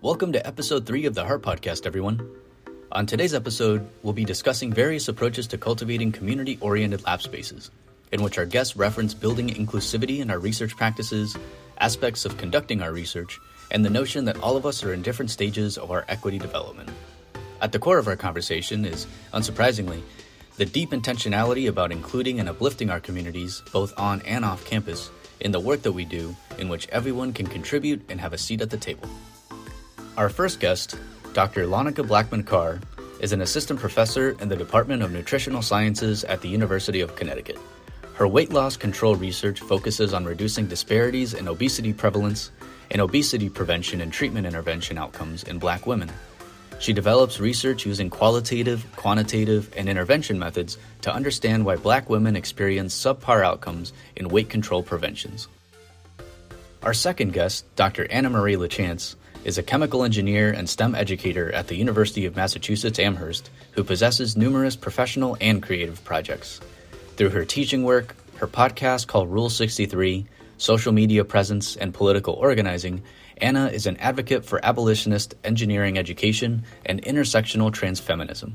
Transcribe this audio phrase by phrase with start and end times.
[0.00, 2.24] Welcome to episode 3 of the Heart Podcast, everyone.
[2.92, 7.72] On today's episode, we'll be discussing various approaches to cultivating community oriented lab spaces,
[8.12, 11.36] in which our guests reference building inclusivity in our research practices,
[11.78, 13.40] aspects of conducting our research,
[13.72, 16.90] and the notion that all of us are in different stages of our equity development.
[17.60, 20.00] At the core of our conversation is, unsurprisingly,
[20.58, 25.50] the deep intentionality about including and uplifting our communities, both on and off campus, in
[25.50, 28.70] the work that we do, in which everyone can contribute and have a seat at
[28.70, 29.08] the table.
[30.18, 30.98] Our first guest,
[31.32, 31.68] Dr.
[31.68, 32.80] Lonica Blackman Carr,
[33.20, 37.56] is an assistant professor in the Department of Nutritional Sciences at the University of Connecticut.
[38.14, 42.50] Her weight loss control research focuses on reducing disparities in obesity prevalence
[42.90, 46.10] and obesity prevention and treatment intervention outcomes in black women.
[46.80, 52.92] She develops research using qualitative, quantitative, and intervention methods to understand why black women experience
[52.92, 55.46] subpar outcomes in weight control preventions.
[56.82, 58.10] Our second guest, Dr.
[58.10, 59.14] Anna Marie LaChance,
[59.44, 64.36] is a chemical engineer and STEM educator at the University of Massachusetts Amherst who possesses
[64.36, 66.60] numerous professional and creative projects.
[67.16, 73.02] Through her teaching work, her podcast called Rule 63, social media presence, and political organizing,
[73.38, 78.54] Anna is an advocate for abolitionist engineering education and intersectional transfeminism.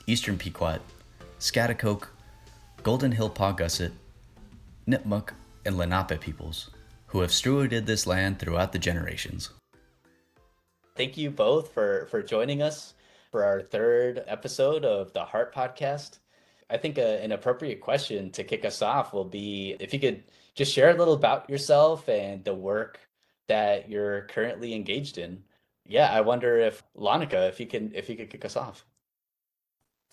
[0.09, 0.81] Eastern Pequot,
[1.39, 2.09] Schaghticoke,
[2.83, 3.93] Golden Hill Paugussett,
[4.89, 5.31] Nipmuc,
[5.65, 6.71] and Lenape peoples
[7.07, 9.51] who have stewarded this land throughout the generations.
[10.97, 12.95] Thank you both for, for joining us
[13.31, 16.19] for our third episode of the Heart Podcast.
[16.69, 20.25] I think a, an appropriate question to kick us off will be if you could
[20.55, 23.01] just share a little about yourself and the work
[23.49, 25.43] that you're currently engaged in.
[25.87, 28.85] Yeah, I wonder if Lonica, if you can, if you could kick us off.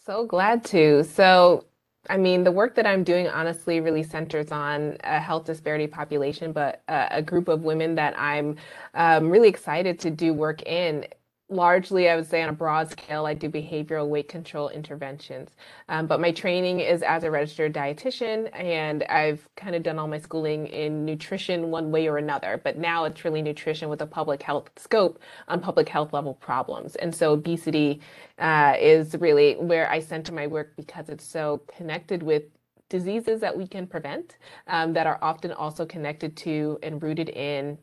[0.05, 1.03] So glad to.
[1.03, 1.65] So
[2.09, 6.51] I mean, the work that I'm doing honestly really centers on a health disparity population,
[6.51, 8.55] but a, a group of women that I'm
[8.93, 11.05] um, really excited to do work in
[11.49, 15.49] largely, I would say on a broad scale, I do behavioral weight control interventions.
[15.89, 20.07] Um, but my training is as a registered dietitian, and I've kind of done all
[20.07, 22.61] my schooling in nutrition one way or another.
[22.63, 26.95] But now it's really nutrition with a public health scope on public health level problems.
[26.95, 28.01] And so obesity
[28.37, 32.43] uh, is really where I center my work because it's so connected with
[32.89, 37.77] diseases that we can prevent um, that are often also connected to and rooted in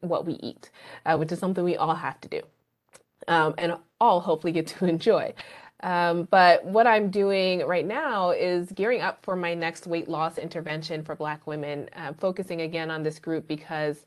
[0.00, 0.70] what we eat,
[1.06, 2.40] uh, which is something we all have to do
[3.28, 5.32] um, and all hopefully get to enjoy.
[5.82, 10.38] Um, but what I'm doing right now is gearing up for my next weight loss
[10.38, 14.06] intervention for Black women, uh, focusing again on this group because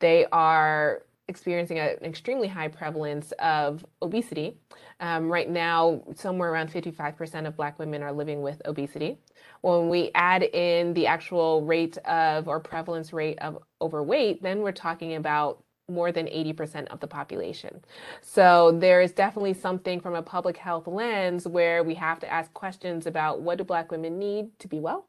[0.00, 4.56] they are experiencing an extremely high prevalence of obesity.
[5.00, 9.18] Um, right now, somewhere around 55% of Black women are living with obesity.
[9.60, 14.72] When we add in the actual rate of or prevalence rate of overweight, then we're
[14.72, 17.84] talking about more than 80% of the population.
[18.20, 22.52] So there is definitely something from a public health lens where we have to ask
[22.54, 25.06] questions about what do Black women need to be well?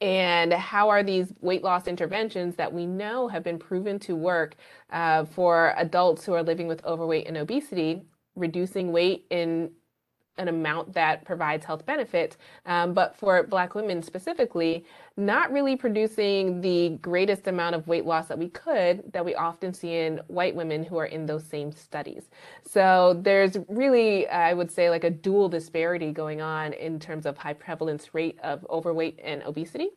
[0.00, 4.56] And how are these weight loss interventions that we know have been proven to work
[4.90, 8.02] uh, for adults who are living with overweight and obesity,
[8.34, 9.70] reducing weight in
[10.38, 12.36] an amount that provides health benefits,
[12.66, 14.84] um, but for Black women specifically,
[15.16, 19.72] not really producing the greatest amount of weight loss that we could that we often
[19.72, 22.28] see in white women who are in those same studies.
[22.66, 27.38] So there's really, I would say, like a dual disparity going on in terms of
[27.38, 29.90] high prevalence rate of overweight and obesity.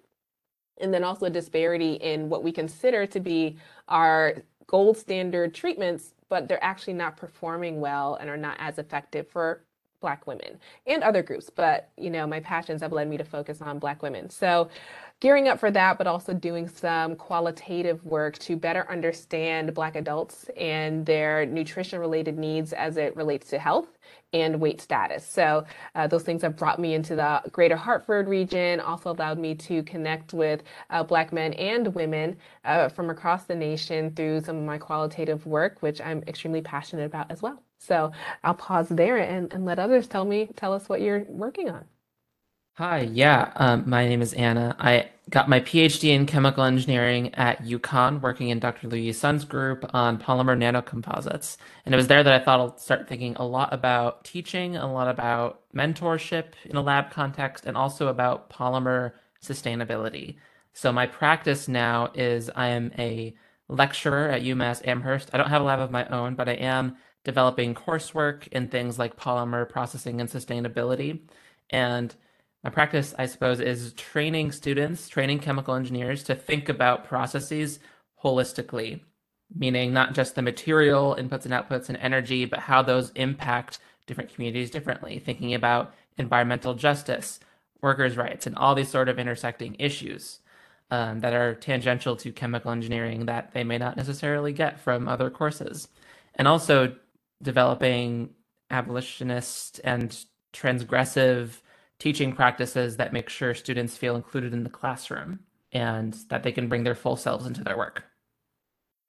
[0.79, 3.57] And then also a disparity in what we consider to be
[3.87, 4.35] our
[4.67, 9.63] gold standard treatments, but they're actually not performing well and are not as effective for
[9.99, 13.61] black women and other groups but you know my passions have led me to focus
[13.61, 14.69] on black women so
[15.19, 20.49] gearing up for that but also doing some qualitative work to better understand black adults
[20.57, 23.97] and their nutrition related needs as it relates to health
[24.33, 25.65] and weight status so
[25.95, 29.83] uh, those things have brought me into the greater hartford region also allowed me to
[29.83, 32.35] connect with uh, black men and women
[32.65, 37.05] uh, from across the nation through some of my qualitative work which i'm extremely passionate
[37.05, 38.11] about as well so
[38.43, 41.85] I'll pause there and, and let others tell me, tell us what you're working on.
[42.77, 44.75] Hi, yeah, um, my name is Anna.
[44.77, 48.87] I got my PhD in chemical engineering at UConn, working in Dr.
[48.87, 51.57] Luyi Sun's group on polymer nanocomposites.
[51.85, 54.85] And it was there that I thought I'll start thinking a lot about teaching, a
[54.93, 59.13] lot about mentorship in a lab context, and also about polymer
[59.43, 60.35] sustainability.
[60.73, 63.35] So my practice now is I am a
[63.69, 65.31] lecturer at UMass Amherst.
[65.33, 68.99] I don't have a lab of my own, but I am developing coursework in things
[68.99, 71.21] like polymer processing and sustainability.
[71.71, 72.15] And
[72.63, 77.79] my practice, I suppose, is training students, training chemical engineers to think about processes
[78.23, 79.01] holistically,
[79.55, 84.33] meaning not just the material inputs and outputs and energy, but how those impact different
[84.33, 87.39] communities differently, thinking about environmental justice,
[87.81, 90.39] workers' rights, and all these sort of intersecting issues
[90.89, 95.29] um, that are tangential to chemical engineering that they may not necessarily get from other
[95.29, 95.89] courses.
[96.35, 96.95] And also
[97.41, 98.31] developing
[98.71, 100.17] abolitionist and
[100.53, 101.61] transgressive
[101.99, 105.39] teaching practices that make sure students feel included in the classroom
[105.71, 108.05] and that they can bring their full selves into their work.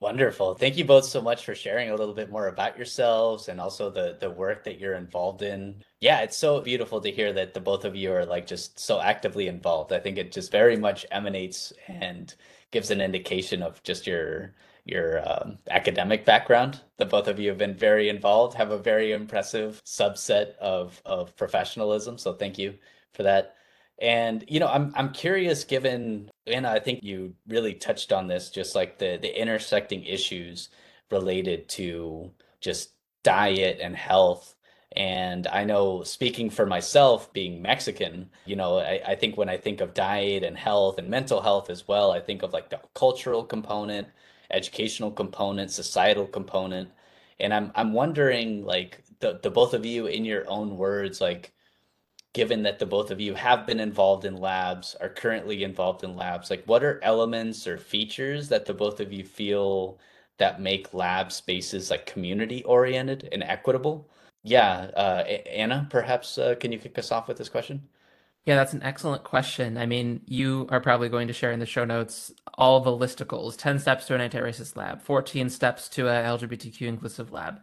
[0.00, 0.54] Wonderful.
[0.54, 3.90] Thank you both so much for sharing a little bit more about yourselves and also
[3.90, 5.82] the the work that you're involved in.
[6.00, 9.00] Yeah, it's so beautiful to hear that the both of you are like just so
[9.00, 9.92] actively involved.
[9.92, 12.32] I think it just very much emanates and
[12.70, 14.54] gives an indication of just your
[14.84, 16.80] your um, academic background.
[16.98, 21.36] The both of you have been very involved, have a very impressive subset of of
[21.36, 22.18] professionalism.
[22.18, 22.74] So thank you
[23.14, 23.54] for that.
[24.00, 28.50] And you know, I'm I'm curious given and I think you really touched on this
[28.50, 30.70] just like the the intersecting issues
[31.10, 32.90] related to just
[33.22, 34.54] diet and health.
[34.96, 39.56] And I know speaking for myself being Mexican, you know, I, I think when I
[39.56, 42.80] think of diet and health and mental health as well, I think of like the
[42.94, 44.08] cultural component,
[44.50, 46.90] educational component, societal component.
[47.40, 51.52] And I'm I'm wondering like the the both of you in your own words, like
[52.34, 56.16] given that the both of you have been involved in labs, are currently involved in
[56.16, 59.98] labs, like what are elements or features that the both of you feel
[60.38, 64.08] that make lab spaces like community oriented and equitable?
[64.42, 67.88] Yeah, uh, Anna, perhaps uh, can you kick us off with this question?
[68.48, 69.76] Yeah, that's an excellent question.
[69.76, 73.58] I mean, you are probably going to share in the show notes all the listicles
[73.58, 77.60] 10 steps to an anti racist lab, 14 steps to a LGBTQ inclusive lab.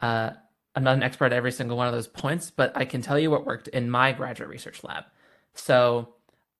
[0.00, 0.30] Uh,
[0.74, 3.16] I'm not an expert at every single one of those points, but I can tell
[3.16, 5.04] you what worked in my graduate research lab.
[5.54, 6.14] So,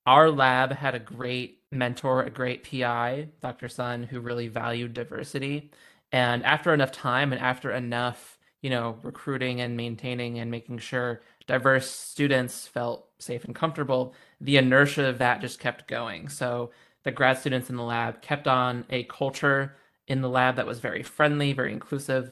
[0.06, 3.68] our lab had a great mentor, a great PI, Dr.
[3.68, 5.72] Sun, who really valued diversity.
[6.12, 11.22] And after enough time and after enough, you know, recruiting and maintaining and making sure
[11.46, 16.28] diverse students felt safe and comfortable, the inertia of that just kept going.
[16.28, 16.70] So
[17.04, 19.76] the grad students in the lab kept on a culture
[20.06, 22.30] in the lab that was very friendly, very inclusive.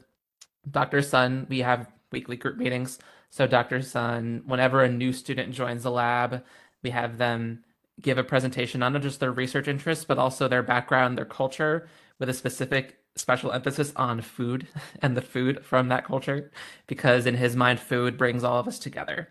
[0.69, 1.01] Dr.
[1.01, 2.99] Sun, we have weekly group meetings.
[3.29, 3.81] So Dr.
[3.81, 6.43] Sun, whenever a new student joins the lab,
[6.83, 7.63] we have them
[8.01, 11.87] give a presentation on not just their research interests, but also their background, their culture,
[12.19, 14.67] with a specific special emphasis on food
[15.01, 16.51] and the food from that culture,
[16.87, 19.29] because in his mind, food brings all of us together,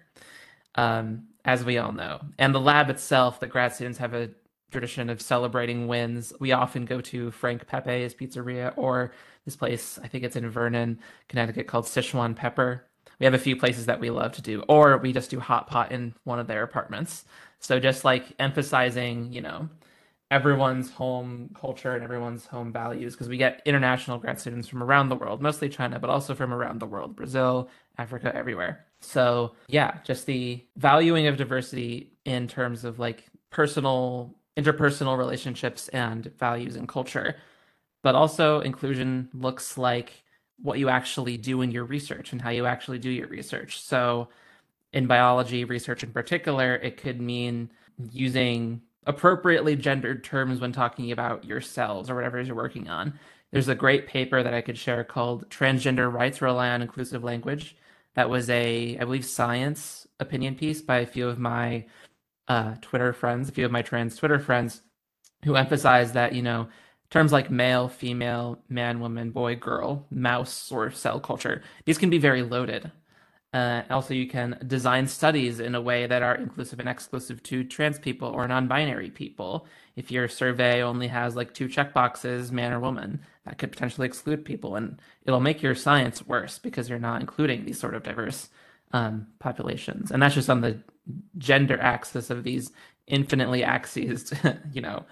[0.74, 2.20] um, as we all know.
[2.38, 4.30] And the lab itself, the grad students have a
[4.70, 6.32] tradition of celebrating wins.
[6.40, 9.12] We often go to Frank Pepe's Pizzeria or
[9.44, 12.86] this place, I think it's in Vernon, Connecticut, called Sichuan Pepper.
[13.18, 15.66] We have a few places that we love to do, or we just do hot
[15.66, 17.24] pot in one of their apartments.
[17.60, 19.68] So just like emphasizing, you know,
[20.32, 25.10] everyone's home culture and everyone's home values, because we get international grad students from around
[25.10, 27.68] the world, mostly China, but also from around the world, Brazil,
[27.98, 28.86] Africa, everywhere.
[29.00, 36.32] So yeah, just the valuing of diversity in terms of like personal interpersonal relationships and
[36.38, 37.36] values and culture.
[38.02, 40.24] But also, inclusion looks like
[40.60, 43.80] what you actually do in your research and how you actually do your research.
[43.82, 44.28] So,
[44.92, 47.70] in biology research in particular, it could mean
[48.10, 53.18] using appropriately gendered terms when talking about your cells or whatever you're working on.
[53.50, 57.76] There's a great paper that I could share called Transgender Rights Rely on Inclusive Language.
[58.14, 61.86] That was a, I believe, science opinion piece by a few of my
[62.48, 64.82] uh, Twitter friends, a few of my trans Twitter friends,
[65.44, 66.68] who emphasize that, you know,
[67.10, 72.18] terms like male, female, man, woman, boy, girl, mouse, or cell culture, these can be
[72.18, 72.90] very loaded.
[73.52, 77.62] Uh, also, you can design studies in a way that are inclusive and exclusive to
[77.64, 79.66] trans people or non binary people.
[79.94, 84.44] If your survey only has like two checkboxes, man or woman, that could potentially exclude
[84.44, 84.76] people.
[84.76, 88.48] And it'll make your science worse because you're not including these sort of diverse
[88.92, 90.10] um, populations.
[90.10, 90.78] And that's just on the
[91.36, 92.72] gender axis of these
[93.06, 94.32] infinitely axes,
[94.72, 95.04] you know,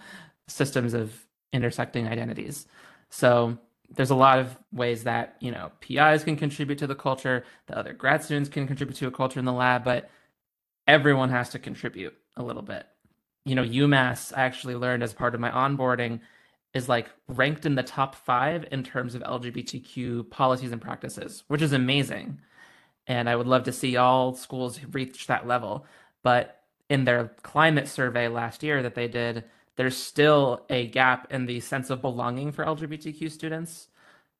[0.48, 2.66] systems of intersecting identities.
[3.10, 3.58] So
[3.90, 7.76] there's a lot of ways that, you know, PIs can contribute to the culture, the
[7.76, 10.10] other grad students can contribute to a culture in the lab, but
[10.86, 12.86] everyone has to contribute a little bit.
[13.44, 16.20] You know, UMass, I actually learned as part of my onboarding,
[16.72, 21.62] is like ranked in the top five in terms of LGBTQ policies and practices, which
[21.62, 22.38] is amazing
[23.10, 25.84] and I would love to see all schools reach that level.
[26.22, 29.44] But in their climate survey last year that they did,
[29.80, 33.88] there's still a gap in the sense of belonging for LGBTQ students.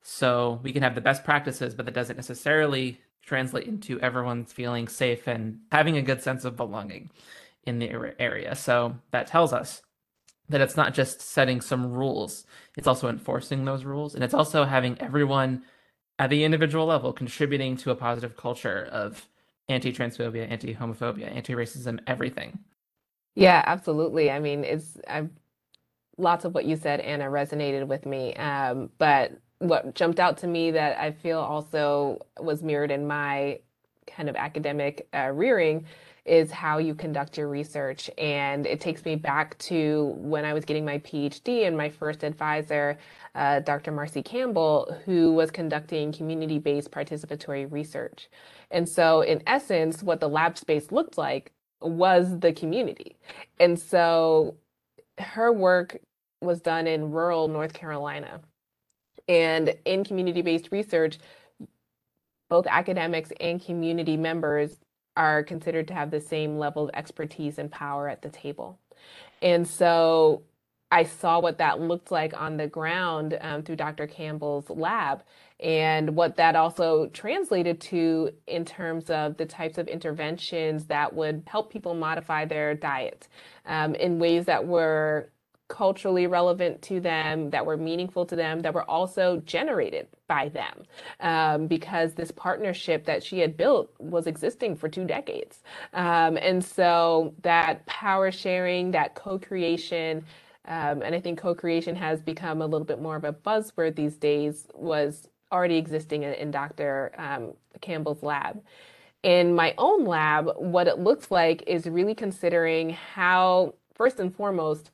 [0.02, 4.87] So we can have the best practices, but that doesn't necessarily translate into everyone feeling
[4.87, 7.09] safe and having a good sense of belonging
[7.64, 8.54] in the area.
[8.54, 9.80] So that tells us
[10.50, 12.44] that it's not just setting some rules,
[12.76, 14.14] it's also enforcing those rules.
[14.14, 15.62] And it's also having everyone
[16.18, 19.26] at the individual level contributing to a positive culture of
[19.70, 22.59] anti transphobia, anti homophobia, anti racism, everything.
[23.40, 24.30] Yeah, absolutely.
[24.32, 25.30] I mean, it's I've,
[26.18, 28.35] lots of what you said, Anna, resonated with me.
[28.37, 33.61] Um, but what jumped out to me that I feel also was mirrored in my
[34.06, 35.87] kind of academic uh, rearing
[36.26, 38.11] is how you conduct your research.
[38.18, 42.25] And it takes me back to when I was getting my PhD and my first
[42.25, 42.99] advisor,
[43.35, 43.92] uh, Dr.
[43.92, 48.30] Marci Campbell, who was conducting community based participatory research.
[48.73, 53.16] And so, in essence, what the lab space looked like was the community.
[53.58, 54.56] And so,
[55.18, 55.99] her work
[56.40, 58.40] was done in rural North Carolina.
[59.28, 61.18] And in community based research,
[62.49, 64.76] both academics and community members
[65.16, 68.78] are considered to have the same level of expertise and power at the table.
[69.42, 70.42] And so
[70.90, 74.06] I saw what that looked like on the ground um, through Dr.
[74.06, 75.23] Campbell's lab
[75.61, 81.44] and what that also translated to in terms of the types of interventions that would
[81.47, 83.28] help people modify their diet
[83.66, 85.30] um, in ways that were
[85.68, 90.85] culturally relevant to them, that were meaningful to them, that were also generated by them.
[91.20, 95.61] Um, because this partnership that she had built was existing for two decades.
[95.94, 100.25] Um, and so that power sharing, that co creation,
[100.71, 103.97] um, and I think co creation has become a little bit more of a buzzword
[103.97, 107.12] these days, was already existing in, in Dr.
[107.19, 108.62] Um, Campbell's lab.
[109.25, 114.93] In my own lab, what it looks like is really considering how, first and foremost,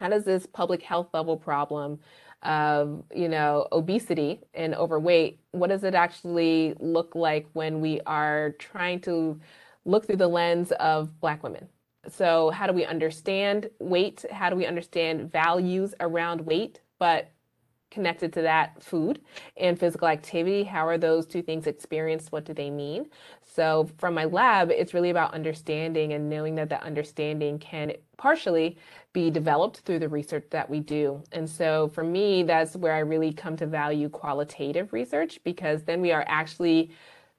[0.00, 2.00] how does this public health level problem
[2.42, 8.52] of you know obesity and overweight what does it actually look like when we are
[8.58, 9.38] trying to
[9.84, 11.68] look through the lens of black women
[12.08, 14.24] so how do we understand weight?
[14.30, 17.30] How do we understand values around weight but
[17.90, 19.20] connected to that food
[19.56, 20.62] and physical activity?
[20.62, 22.32] How are those two things experienced?
[22.32, 23.06] What do they mean?
[23.42, 28.78] So from my lab it's really about understanding and knowing that that understanding can partially
[29.12, 31.22] be developed through the research that we do.
[31.32, 36.00] And so for me that's where i really come to value qualitative research because then
[36.00, 36.92] we are actually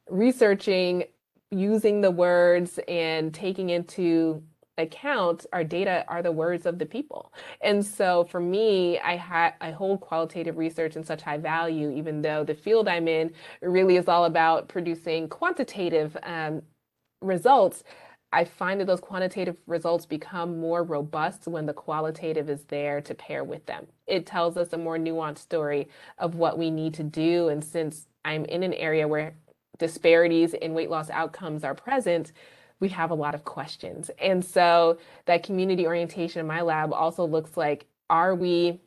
[0.09, 1.05] researching
[1.51, 4.41] using the words and taking into
[4.77, 7.33] account our data are the words of the people.
[7.61, 12.21] And so for me i had i hold qualitative research in such high value even
[12.21, 16.61] though the field i'm in really is all about producing quantitative um,
[17.21, 17.83] results.
[18.33, 23.13] I find that those quantitative results become more robust when the qualitative is there to
[23.13, 23.87] pair with them.
[24.07, 27.49] It tells us a more nuanced story of what we need to do.
[27.49, 29.35] And since i'm in an area where
[29.79, 32.31] disparities in weight loss outcomes are present
[32.81, 34.11] we have a lot of questions.
[34.19, 38.81] And so that community orientation in my lab also looks like are we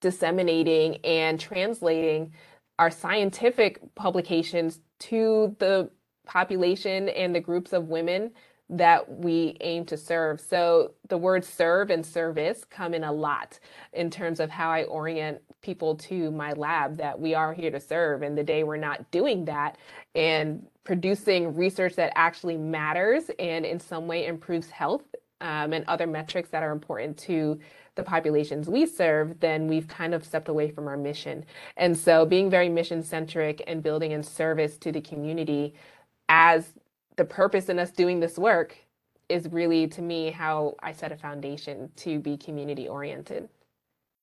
[0.00, 2.32] disseminating and translating
[2.78, 5.90] our scientific publications to the
[6.26, 8.30] population and the groups of women
[8.70, 10.40] that we aim to serve.
[10.40, 13.58] So the words serve and service come in a lot
[13.92, 17.80] in terms of how I orient people to my lab that we are here to
[17.80, 18.22] serve.
[18.22, 19.78] And the day we're not doing that
[20.14, 25.02] and producing research that actually matters and in some way improves health
[25.40, 27.58] um, and other metrics that are important to
[27.96, 31.44] the populations we serve, then we've kind of stepped away from our mission.
[31.76, 35.74] And so being very mission centric and building in service to the community
[36.28, 36.72] as
[37.16, 38.76] the purpose in us doing this work
[39.28, 43.48] is really to me how I set a foundation to be community oriented.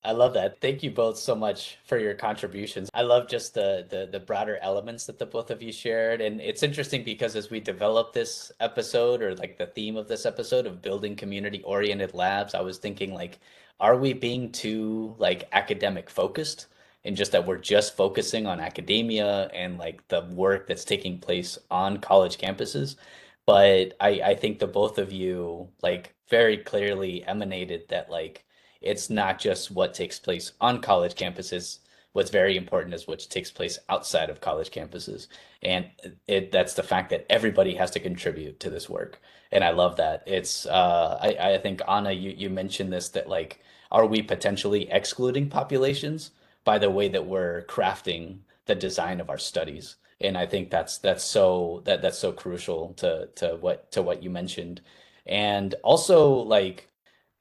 [0.04, 0.60] I love that.
[0.62, 2.90] Thank you both so much for your contributions.
[2.94, 6.22] I love just the, the the broader elements that the both of you shared.
[6.22, 10.26] And it's interesting because as we develop this episode or like the theme of this
[10.26, 13.40] episode of building community oriented labs, I was thinking like,
[13.80, 16.68] are we being too like academic focused?
[17.04, 21.58] And just that we're just focusing on academia and like the work that's taking place
[21.70, 22.96] on college campuses.
[23.46, 28.46] But I, I think the both of you like very clearly emanated that like
[28.82, 31.80] it's not just what takes place on college campuses.
[32.14, 35.28] What's very important is what takes place outside of college campuses.
[35.62, 35.86] And
[36.28, 39.22] it that's the fact that everybody has to contribute to this work.
[39.52, 40.24] And I love that.
[40.26, 43.62] It's uh I, I think Anna, you, you mentioned this that like
[43.92, 46.32] are we potentially excluding populations
[46.64, 49.96] by the way that we're crafting the design of our studies?
[50.20, 54.24] And I think that's that's so that that's so crucial to to what to what
[54.24, 54.82] you mentioned.
[55.26, 56.91] And also like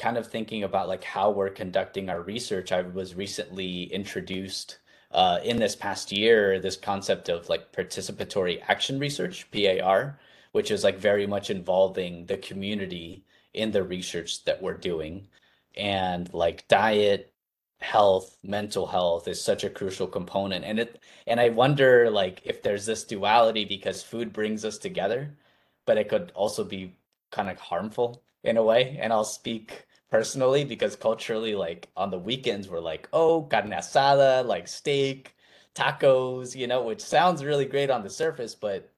[0.00, 4.78] kind of thinking about like how we're conducting our research, I was recently introduced
[5.12, 10.18] uh, in this past year this concept of like participatory action research, PAR,
[10.52, 15.28] which is like very much involving the community in the research that we're doing.
[15.76, 17.34] And like diet,
[17.80, 20.64] health, mental health is such a crucial component.
[20.64, 25.36] And it and I wonder like if there's this duality because food brings us together,
[25.84, 26.94] but it could also be
[27.30, 28.98] kind of harmful in a way.
[29.00, 34.44] And I'll speak personally because culturally, like on the weekends, we're like, oh, carne asada,
[34.44, 35.36] like steak,
[35.74, 38.92] tacos, you know, which sounds really great on the surface, but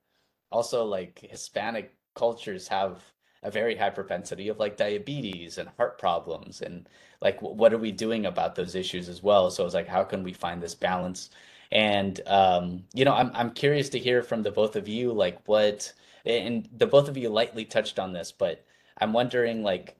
[0.50, 3.02] also like Hispanic cultures have
[3.42, 6.88] a very high propensity of like diabetes and heart problems and
[7.20, 9.50] like what are we doing about those issues as well?
[9.50, 11.30] So it's like how can we find this balance?
[11.72, 15.40] And um, you know I'm, I'm curious to hear from the both of you like
[15.48, 15.92] what
[16.24, 18.64] and the both of you lightly touched on this but
[18.98, 19.96] i'm wondering like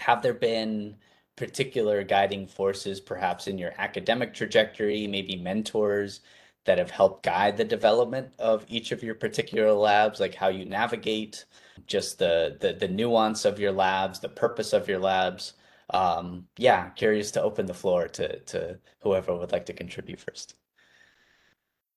[0.00, 0.96] have there been
[1.36, 6.20] particular guiding forces perhaps in your academic trajectory, maybe mentors
[6.64, 10.64] that have helped guide the development of each of your particular labs, like how you
[10.64, 11.44] navigate
[11.86, 15.54] just the the, the nuance of your labs, the purpose of your labs.
[15.90, 20.54] Um, yeah, curious to open the floor to to whoever would like to contribute first.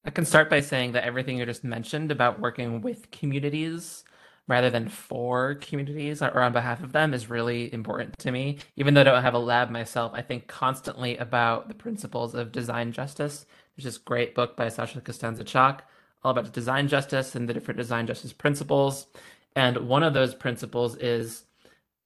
[0.05, 4.03] I can start by saying that everything you just mentioned about working with communities
[4.47, 8.57] rather than for communities or on behalf of them is really important to me.
[8.75, 12.51] Even though I don't have a lab myself, I think constantly about the principles of
[12.51, 13.45] design justice.
[13.75, 15.85] There's this great book by Sasha Costanza Chock
[16.23, 19.07] all about design justice and the different design justice principles.
[19.55, 21.43] And one of those principles is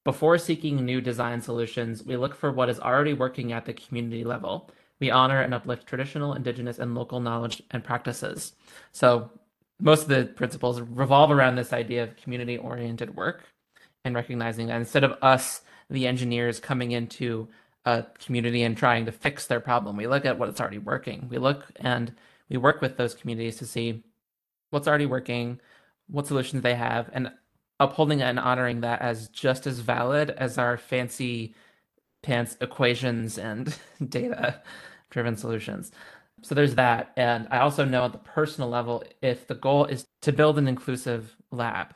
[0.04, 4.24] before seeking new design solutions, we look for what is already working at the community
[4.24, 4.70] level.
[5.00, 8.54] We honor and uplift traditional, indigenous, and local knowledge and practices.
[8.92, 9.30] So
[9.80, 13.44] most of the principles revolve around this idea of community oriented work
[14.04, 17.48] and recognizing that instead of us, the engineers, coming into
[17.86, 21.28] a community and trying to fix their problem, we look at what's already working.
[21.30, 22.14] We look and
[22.50, 24.04] we work with those communities to see
[24.72, 25.60] what's already working,
[26.08, 27.32] what solutions they have, and
[27.80, 31.54] upholding and honoring that as just as valid as our fancy
[32.24, 33.78] pants equations and
[34.10, 34.62] data
[35.10, 35.92] driven solutions.
[36.44, 37.12] So there's that.
[37.18, 40.68] And I also know at the personal level, if the goal is to build an
[40.68, 41.94] inclusive lab,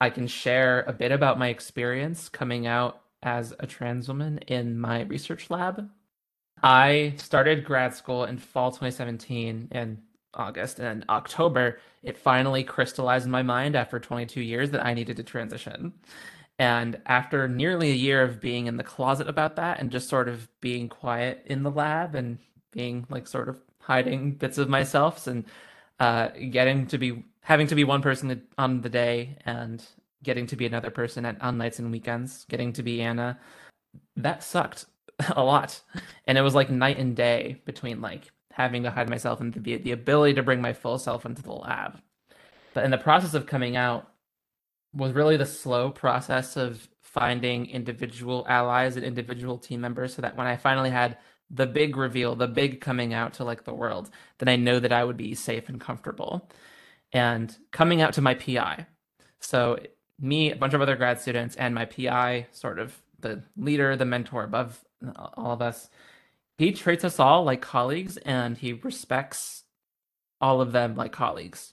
[0.00, 4.78] I can share a bit about my experience coming out as a trans woman in
[4.78, 5.88] my research lab.
[6.62, 10.02] I started grad school in fall 2017 in
[10.34, 15.16] August and October it finally crystallized in my mind after 22 years that I needed
[15.16, 15.92] to transition.
[16.58, 20.28] And after nearly a year of being in the closet about that and just sort
[20.28, 22.38] of being quiet in the lab and
[22.78, 25.44] being like sort of hiding bits of myself and
[25.98, 29.84] uh, getting to be having to be one person on the day and
[30.22, 33.36] getting to be another person at, on nights and weekends, getting to be Anna.
[34.16, 34.86] That sucked
[35.36, 35.80] a lot.
[36.28, 39.76] And it was like night and day between like having to hide myself and the,
[39.78, 42.00] the ability to bring my full self into the lab.
[42.74, 44.08] But in the process of coming out
[44.94, 50.36] was really the slow process of finding individual allies and individual team members so that
[50.36, 51.18] when I finally had
[51.50, 54.92] the big reveal, the big coming out to like the world, then I know that
[54.92, 56.50] I would be safe and comfortable.
[57.12, 58.86] And coming out to my PI.
[59.40, 59.78] So
[60.20, 64.04] me, a bunch of other grad students, and my PI, sort of the leader, the
[64.04, 65.88] mentor above uh, all of us,
[66.58, 69.64] he treats us all like colleagues and he respects
[70.40, 71.72] all of them like colleagues.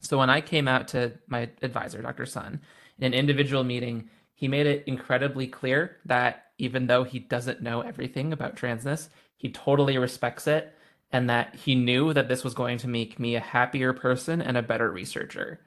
[0.00, 2.26] So when I came out to my advisor, Dr.
[2.26, 2.60] Sun,
[2.98, 7.80] in an individual meeting, he made it incredibly clear that even though he doesn't know
[7.80, 10.72] everything about transness, he totally respects it
[11.10, 14.56] and that he knew that this was going to make me a happier person and
[14.56, 15.58] a better researcher.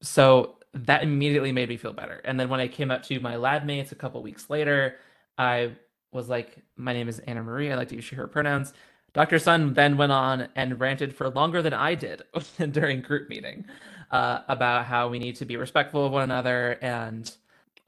[0.00, 2.22] So that immediately made me feel better.
[2.24, 4.96] And then when I came up to my lab mates a couple weeks later,
[5.36, 5.72] I
[6.10, 7.70] was like, My name is Anna Marie.
[7.70, 8.72] I like to use she, her pronouns.
[9.12, 9.38] Dr.
[9.38, 12.22] Sun then went on and ranted for longer than I did
[12.70, 13.66] during group meeting
[14.10, 17.30] uh, about how we need to be respectful of one another and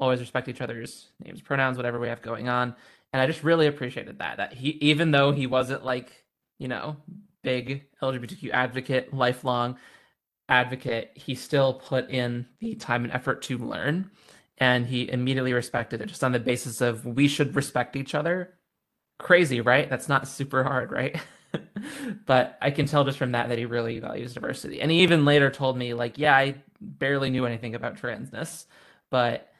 [0.02, 2.74] always respect each other's names, pronouns, whatever we have going on.
[3.12, 4.38] And I just really appreciated that.
[4.38, 6.24] That he, even though he wasn't like,
[6.58, 6.96] you know,
[7.42, 9.76] big LGBTQ advocate, lifelong
[10.48, 14.10] advocate, he still put in the time and effort to learn.
[14.58, 18.54] And he immediately respected it just on the basis of we should respect each other.
[19.20, 19.88] Crazy, right?
[19.88, 21.16] That's not super hard, right?
[22.26, 24.80] but I can tell just from that that he really values diversity.
[24.80, 28.66] And he even later told me, like, yeah, I barely knew anything about transness,
[29.10, 29.51] but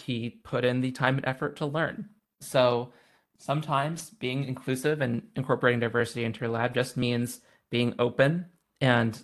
[0.00, 2.08] he put in the time and effort to learn.
[2.40, 2.92] So
[3.38, 8.46] sometimes being inclusive and incorporating diversity into your lab just means being open
[8.80, 9.20] and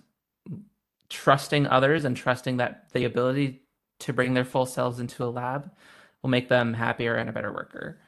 [1.08, 3.62] trusting others and trusting that the ability
[4.00, 5.70] to bring their full selves into a lab
[6.22, 7.98] will make them happier and a better worker.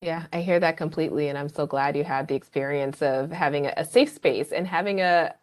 [0.00, 1.28] Yeah, I hear that completely.
[1.28, 5.00] And I'm so glad you had the experience of having a, safe space and having
[5.00, 5.34] a,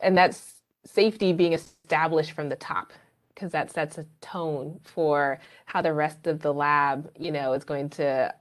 [0.00, 2.92] and that's safety being established from the top
[3.34, 7.64] because that sets a tone for how the rest of the lab, you know, is
[7.64, 8.34] going to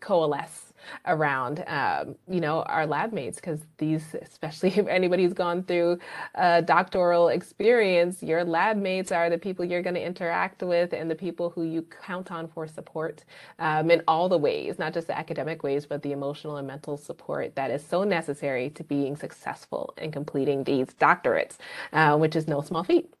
[0.00, 0.72] coalesce
[1.06, 5.98] around um, you know our lab mates because these especially if anybody's gone through
[6.36, 11.10] a doctoral experience your lab mates are the people you're going to interact with and
[11.10, 13.24] the people who you count on for support
[13.58, 16.96] um, in all the ways not just the academic ways but the emotional and mental
[16.96, 21.56] support that is so necessary to being successful in completing these doctorates
[21.92, 23.12] uh, which is no small feat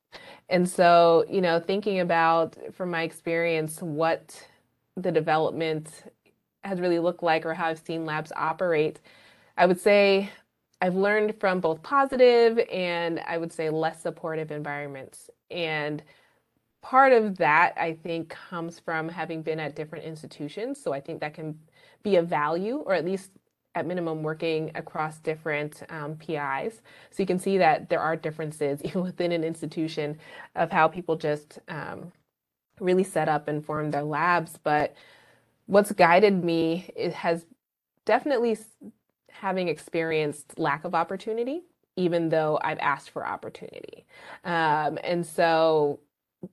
[0.48, 4.46] and so you know thinking about from my experience what
[4.96, 5.88] the development
[6.66, 9.00] has really looked like or how I've seen labs operate,
[9.56, 10.30] I would say
[10.80, 15.30] I've learned from both positive and I would say less supportive environments.
[15.50, 16.02] And
[16.82, 20.82] part of that, I think, comes from having been at different institutions.
[20.82, 21.58] So I think that can
[22.02, 23.30] be a value, or at least
[23.76, 26.82] at minimum, working across different um, PIs.
[27.12, 30.18] So you can see that there are differences even within an institution
[30.56, 32.12] of how people just um,
[32.80, 34.58] really set up and form their labs.
[34.62, 34.96] But
[35.66, 37.46] what's guided me has
[38.04, 38.58] definitely
[39.30, 41.62] having experienced lack of opportunity
[41.96, 44.06] even though i've asked for opportunity
[44.44, 46.00] um, and so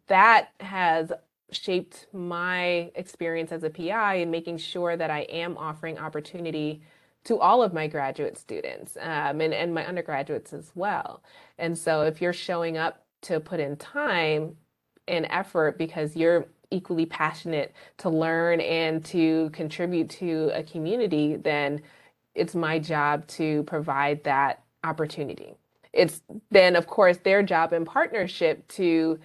[0.08, 1.12] that has
[1.52, 6.82] shaped my experience as a pi in making sure that i am offering opportunity
[7.26, 11.24] to all of my graduate students um, and, and my undergraduates as well
[11.58, 14.56] and so if you're showing up to put in time
[15.08, 21.82] and effort because you're equally passionate to learn and to contribute to a community, then
[22.36, 25.56] it's my job to provide that opportunity.
[25.94, 29.20] It's then, of course, their job in partnership to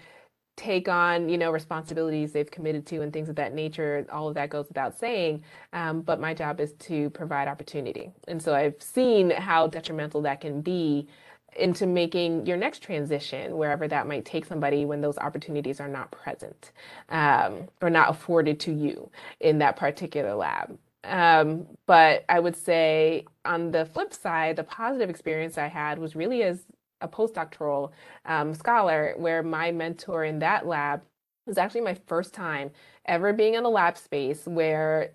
[0.59, 4.35] take on you know responsibilities they've committed to and things of that nature all of
[4.35, 5.42] that goes without saying
[5.73, 10.40] um, but my job is to provide opportunity and so i've seen how detrimental that
[10.40, 11.09] can be
[11.57, 16.11] into making your next transition, wherever that might take somebody when those opportunities are not
[16.11, 16.73] present
[17.09, 20.79] um, or not afforded to you in that particular lab.
[21.05, 26.14] Um, but I would say on the flip side, the positive experience I had was
[26.14, 26.64] really as
[27.00, 27.90] a postdoctoral
[28.24, 31.02] um, scholar, where my mentor in that lab
[31.46, 32.70] was actually my first time
[33.06, 35.12] ever being in a lab space where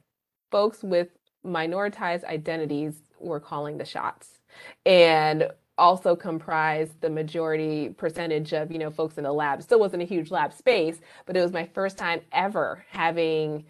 [0.52, 1.10] folks with
[1.46, 4.40] minoritized identities were calling the shots.
[4.86, 10.02] And also comprised the majority percentage of you know folks in the lab still wasn't
[10.02, 13.66] a huge lab space but it was my first time ever having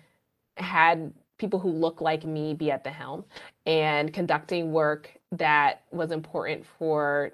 [0.58, 3.24] had people who look like me be at the helm
[3.66, 7.32] and conducting work that was important for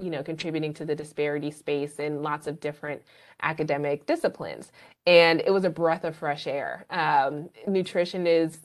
[0.00, 3.02] you know contributing to the disparity space in lots of different
[3.42, 4.72] academic disciplines.
[5.06, 6.86] And it was a breath of fresh air.
[6.90, 8.58] Um, nutrition is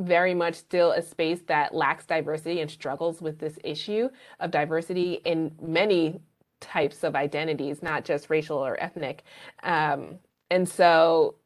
[0.00, 4.08] very much still a space that lacks diversity and struggles with this issue
[4.40, 6.20] of diversity in many
[6.60, 9.22] types of identities, not just racial or ethnic.
[9.62, 10.18] Um,
[10.50, 11.36] and so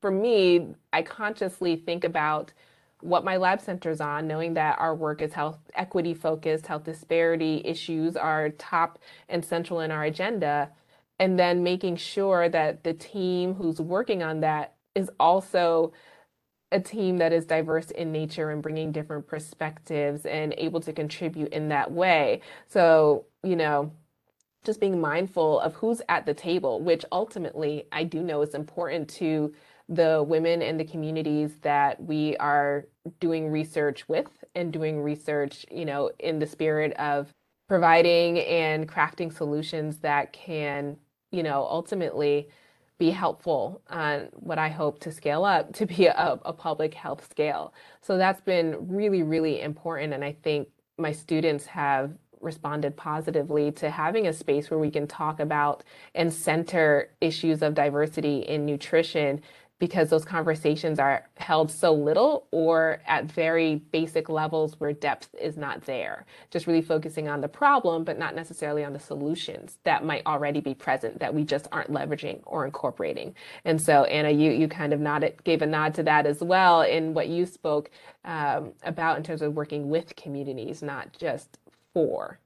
[0.00, 2.52] for me, I consciously think about
[3.00, 7.62] what my lab centers on, knowing that our work is health equity focused, health disparity
[7.64, 10.70] issues are top and central in our agenda,
[11.18, 15.92] and then making sure that the team who's working on that is also
[16.72, 21.52] a team that is diverse in nature and bringing different perspectives and able to contribute
[21.52, 22.40] in that way.
[22.66, 23.92] So, you know,
[24.64, 29.08] just being mindful of who's at the table, which ultimately I do know is important
[29.10, 29.54] to
[29.88, 32.86] the women and the communities that we are
[33.20, 37.32] doing research with and doing research, you know, in the spirit of
[37.68, 40.96] providing and crafting solutions that can,
[41.30, 42.48] you know, ultimately
[42.98, 47.28] be helpful on what I hope to scale up to be a, a, public health
[47.30, 47.74] scale.
[48.00, 50.14] So that's been really, really important.
[50.14, 50.68] And I think
[50.98, 55.82] my students have responded positively to having a space where we can talk about
[56.14, 59.40] and center issues of diversity in nutrition
[59.78, 65.56] because those conversations are held so little or at very basic levels where depth is
[65.56, 66.24] not there.
[66.50, 70.60] Just really focusing on the problem, but not necessarily on the solutions that might already
[70.60, 73.34] be present that we just aren't leveraging or incorporating.
[73.64, 76.82] And so, Anna, you you kind of nodded, gave a nod to that as well
[76.82, 77.90] in what you spoke
[78.24, 81.58] um, about in terms of working with communities, not just
[81.92, 82.38] for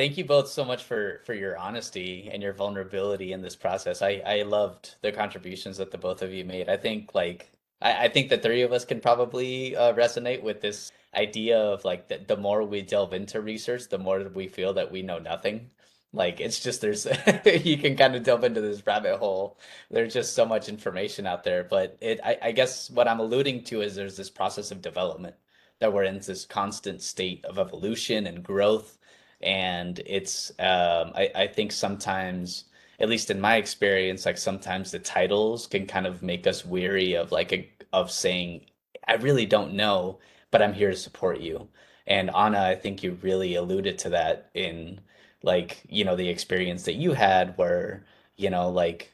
[0.00, 4.00] thank you both so much for for your honesty and your vulnerability in this process.
[4.00, 6.70] I I loved the contributions that the both of you made.
[6.70, 10.62] I think like I, I think the three of us can probably uh, resonate with
[10.62, 14.72] this idea of like the, the more we delve into research, the more we feel
[14.74, 15.70] that we know nothing.
[16.14, 17.06] Like it's just there's
[17.44, 19.58] you can kind of delve into this rabbit hole.
[19.90, 21.62] There's just so much information out there.
[21.62, 25.36] But it I, I guess what I'm alluding to is there's this process of development
[25.80, 28.98] that we're in this constant state of evolution and growth.
[29.40, 32.64] And it's um I, I think sometimes
[33.00, 37.14] at least in my experience, like sometimes the titles can kind of make us weary
[37.14, 38.66] of like a, of saying,
[39.08, 40.18] I really don't know,
[40.50, 41.68] but I'm here to support you.
[42.06, 45.00] And Anna, I think you really alluded to that in
[45.42, 48.04] like, you know, the experience that you had where,
[48.36, 49.12] you know, like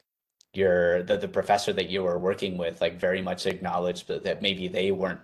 [0.52, 4.42] your the, the professor that you were working with like very much acknowledged that, that
[4.42, 5.20] maybe they weren't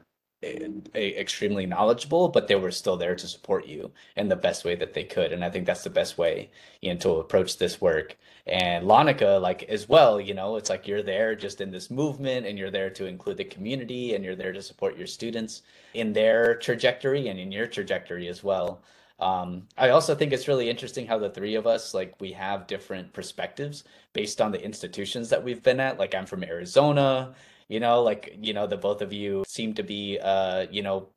[0.95, 4.95] extremely knowledgeable, but they were still there to support you in the best way that
[4.95, 5.33] they could.
[5.33, 6.51] And I think that's the best way,
[6.81, 8.17] you know, to approach this work.
[8.47, 12.47] And Launica, like as well, you know, it's like you're there just in this movement
[12.47, 15.63] and you're there to include the community and you're there to support your students
[15.95, 18.83] in their trajectory and in your trajectory as well.
[19.21, 22.67] Um, I also think it's really interesting how the three of us, like, we have
[22.67, 25.97] different perspectives based on the institutions that we've been at.
[25.97, 27.33] Like, I'm from Arizona,
[27.73, 31.09] you know like you know the both of you seem to be uh you know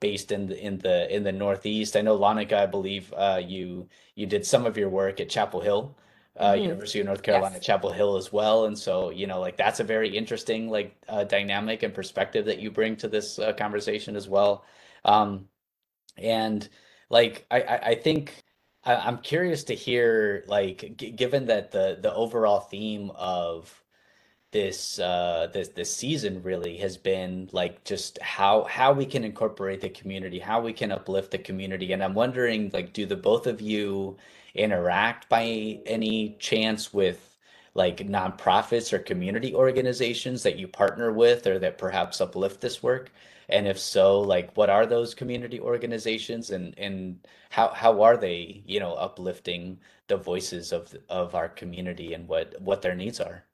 [0.00, 3.88] based in the in the in the northeast i know Launica i believe uh you
[4.14, 5.96] you did some of your work at chapel hill
[6.38, 6.62] uh mm-hmm.
[6.62, 7.64] university of north carolina yes.
[7.64, 11.24] chapel hill as well and so you know like that's a very interesting like uh,
[11.24, 14.64] dynamic and perspective that you bring to this uh, conversation as well
[15.04, 15.48] um
[16.16, 16.68] and
[17.10, 18.44] like i i, I think
[18.84, 23.83] I, am curious to hear like g- given that the the overall theme of
[24.54, 29.80] this uh this this season really has been like just how how we can incorporate
[29.80, 31.92] the community how we can uplift the community.
[31.92, 34.16] And i'm wondering like do the both of you
[34.54, 37.36] interact by any chance with
[37.74, 43.10] like nonprofits or community organizations that you partner with or that perhaps uplift this work?
[43.48, 47.18] And if so like what are those community organizations and and
[47.50, 52.60] how how are they you know uplifting the voices of of our community and what
[52.60, 53.44] what their needs are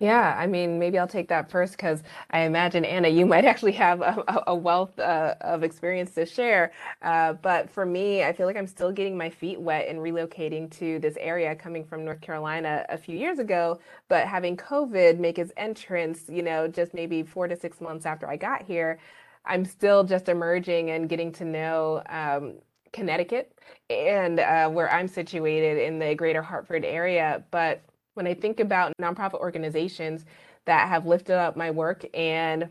[0.00, 3.72] yeah, I mean, maybe I'll take that first because I imagine, Anna, you might actually
[3.72, 6.72] have a, a wealth uh, of experience to share.
[7.02, 10.70] Uh, but for me, I feel like I'm still getting my feet wet and relocating
[10.78, 13.80] to this area coming from North Carolina a few years ago.
[14.08, 18.28] But having COVID make its entrance, you know, just maybe four to six months after
[18.28, 18.98] I got here,
[19.46, 22.54] I'm still just emerging and getting to know um,
[22.92, 23.52] Connecticut
[23.90, 27.44] and uh, where I'm situated in the greater Hartford area.
[27.50, 27.82] But
[28.20, 30.26] when I think about nonprofit organizations
[30.66, 32.68] that have lifted up my work and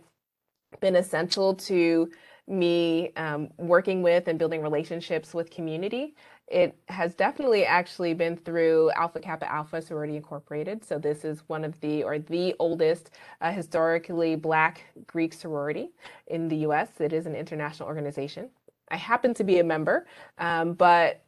[0.80, 2.12] been essential to
[2.48, 6.14] me um, working with and building relationships with community,
[6.48, 10.86] it has definitely actually been through Alpha Kappa Alpha Sorority Incorporated.
[10.86, 13.10] So this is one of the or the oldest
[13.42, 15.90] uh, historically Black Greek sorority
[16.28, 16.90] in the U.S.
[17.00, 18.52] It is an international organization.
[18.92, 20.06] I happen to be a member,
[20.38, 21.24] um, but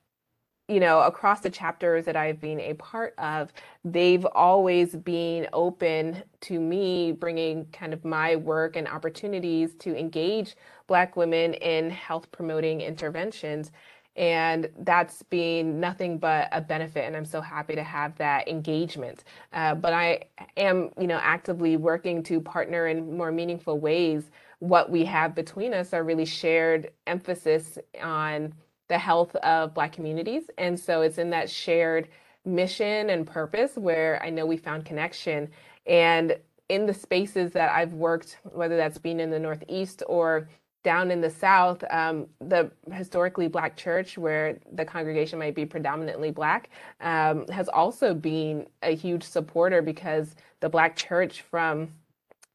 [0.72, 3.52] you know, across the chapters that I've been a part of,
[3.84, 10.56] they've always been open to me bringing kind of my work and opportunities to engage
[10.88, 13.72] Black women in health promoting interventions.
[14.16, 17.06] And that's been nothing but a benefit.
[17.06, 19.26] And I'm so happy to have that engagement.
[19.52, 20.24] Uh, but I
[20.56, 24.32] am, you know, actively working to partner in more meaningful ways.
[24.60, 28.54] What we have between us are really shared emphasis on
[28.92, 30.44] the health of Black communities.
[30.58, 32.10] And so it's in that shared
[32.44, 35.50] mission and purpose where I know we found connection.
[35.86, 40.50] And in the spaces that I've worked, whether that's been in the Northeast or
[40.84, 46.32] down in the South, um, the historically Black church, where the congregation might be predominantly
[46.32, 51.88] Black, um, has also been a huge supporter because the Black church, from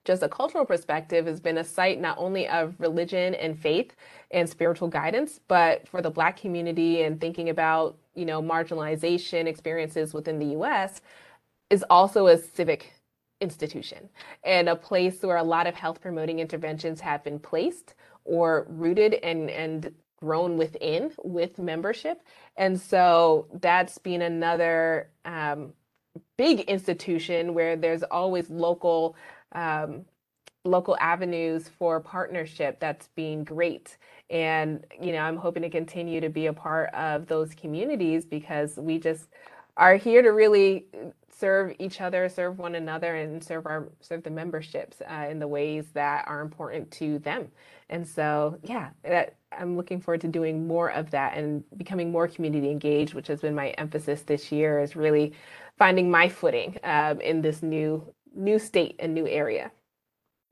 [0.05, 3.95] just a cultural perspective, has been a site not only of religion and faith
[4.31, 10.13] and spiritual guidance, but for the Black community and thinking about, you know, marginalization experiences
[10.13, 11.01] within the US
[11.71, 12.93] is also a civic
[13.41, 14.09] institution
[14.45, 19.15] and a place where a lot of health promoting interventions have been placed or rooted
[19.15, 22.23] and, and grown within with membership.
[22.57, 25.73] And so that's been another um,
[26.37, 29.17] big institution where there's always local
[29.53, 30.05] um,
[30.65, 33.97] local avenues for partnership that's been great
[34.31, 38.77] and you know i'm hoping to continue to be a part of those communities because
[38.77, 39.27] we just
[39.77, 40.87] are here to really
[41.31, 45.49] serve each other serve one another and serve our serve the memberships uh, in the
[45.49, 47.49] ways that are important to them
[47.91, 52.27] and so yeah that, i'm looking forward to doing more of that and becoming more
[52.27, 55.33] community engaged which has been my emphasis this year is really
[55.79, 58.03] finding my footing um, in this new
[58.37, 59.71] new state and new area.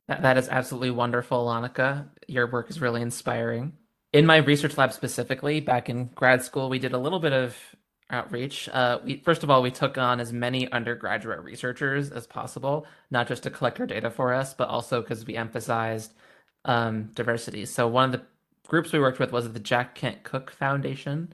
[0.09, 2.09] That, that is absolutely wonderful, Launica.
[2.29, 3.73] Your work is really inspiring.
[4.13, 7.57] In my research lab specifically, back in grad school, we did a little bit of
[8.11, 8.69] outreach.
[8.69, 13.27] Uh, we, first of all, we took on as many undergraduate researchers as possible, not
[13.27, 16.13] just to collect our data for us, but also because we emphasized
[16.65, 17.65] um, diversity.
[17.67, 18.27] So one of the
[18.69, 21.33] groups we worked with was the Jack Kent Cooke Foundation.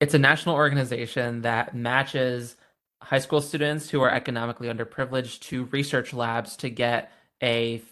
[0.00, 2.56] It's a national organization that matches
[3.02, 7.82] high school students who are economically underprivileged to research labs to get a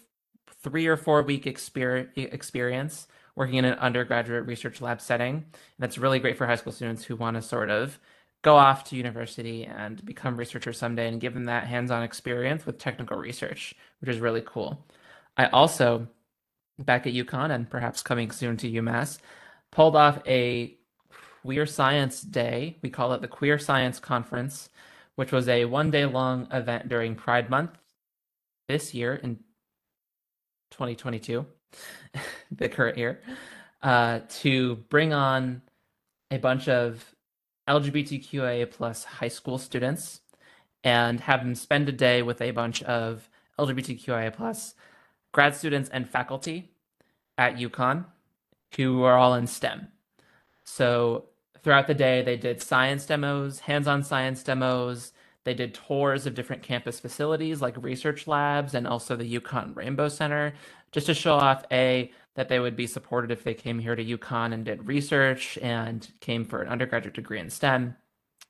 [0.63, 5.35] three or four week experience working in an undergraduate research lab setting.
[5.35, 5.45] And
[5.79, 7.99] that's really great for high school students who want to sort of
[8.41, 12.79] go off to university and become researchers someday and give them that hands-on experience with
[12.79, 14.85] technical research, which is really cool.
[15.37, 16.07] I also,
[16.79, 19.19] back at UConn and perhaps coming soon to UMass,
[19.71, 20.75] pulled off a
[21.43, 22.77] Queer Science Day.
[22.81, 24.69] We call it the Queer Science Conference,
[25.15, 27.77] which was a one-day long event during Pride Month
[28.71, 29.35] this year in
[30.71, 31.45] 2022,
[32.51, 33.21] the current year,
[33.83, 35.61] uh, to bring on
[36.31, 37.13] a bunch of
[37.67, 40.21] LGBTQIA plus high school students
[40.83, 43.29] and have them spend a day with a bunch of
[43.59, 44.73] LGBTQIA plus
[45.33, 46.71] grad students and faculty
[47.37, 48.05] at UConn
[48.77, 49.89] who are all in STEM.
[50.63, 51.25] So
[51.61, 55.11] throughout the day, they did science demos, hands-on science demos,
[55.43, 60.07] they did tours of different campus facilities like research labs and also the UConn Rainbow
[60.07, 60.53] Center,
[60.91, 64.05] just to show off A, that they would be supported if they came here to
[64.05, 67.95] UConn and did research and came for an undergraduate degree in STEM,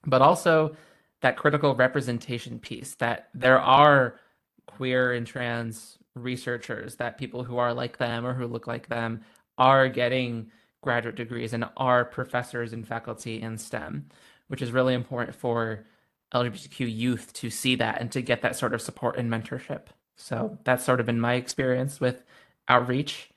[0.06, 0.76] but also
[1.22, 4.20] that critical representation piece that there are
[4.68, 9.22] queer and trans researchers, that people who are like them or who look like them
[9.58, 10.52] are getting
[10.82, 14.08] graduate degrees and are professors and faculty in STEM,
[14.48, 15.86] which is really important for
[16.34, 19.88] LGBTQ youth to see that and to get that sort of support and mentorship.
[20.16, 22.24] So that's sort of been my experience with
[22.68, 23.30] outreach.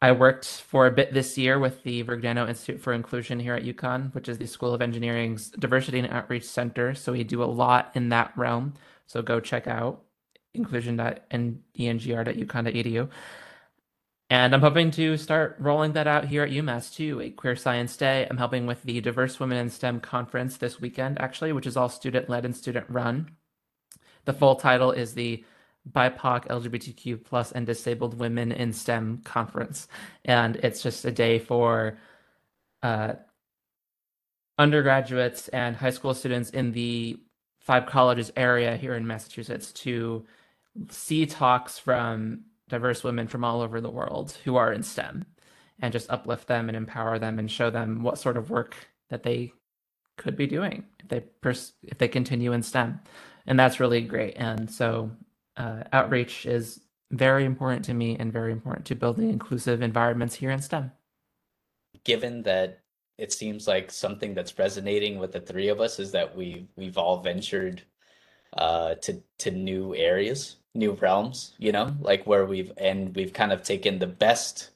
[0.00, 3.62] I worked for a bit this year with the Vergnano Institute for Inclusion here at
[3.62, 6.94] UConn, which is the School of Engineering's Diversity and Outreach Center.
[6.94, 8.74] So we do a lot in that realm.
[9.06, 10.02] So go check out
[10.54, 13.08] inclusion.engr.uconn.edu.
[14.32, 17.94] And I'm hoping to start rolling that out here at UMass too, a Queer Science
[17.98, 18.26] Day.
[18.30, 21.90] I'm helping with the Diverse Women in STEM conference this weekend, actually, which is all
[21.90, 23.32] student led and student run.
[24.24, 25.44] The full title is the
[25.86, 29.86] BIPOC, LGBTQ plus, and disabled women in STEM conference.
[30.24, 31.98] And it's just a day for
[32.82, 33.16] uh,
[34.56, 37.20] undergraduates and high school students in the
[37.60, 40.24] five colleges area here in Massachusetts to
[40.88, 45.26] see talks from diverse women from all over the world who are in STEM
[45.78, 48.74] and just uplift them and empower them and show them what sort of work
[49.10, 49.52] that they
[50.16, 52.98] could be doing if they pers- if they continue in STEM.
[53.46, 54.34] And that's really great.
[54.36, 55.10] And so
[55.58, 56.80] uh, outreach is
[57.10, 60.92] very important to me and very important to building inclusive environments here in STEM.
[62.04, 62.80] Given that
[63.18, 66.96] it seems like something that's resonating with the three of us is that we we've
[66.96, 67.82] all ventured
[68.56, 73.52] uh, to to new areas new realms, you know, like where we've and we've kind
[73.52, 74.70] of taken the best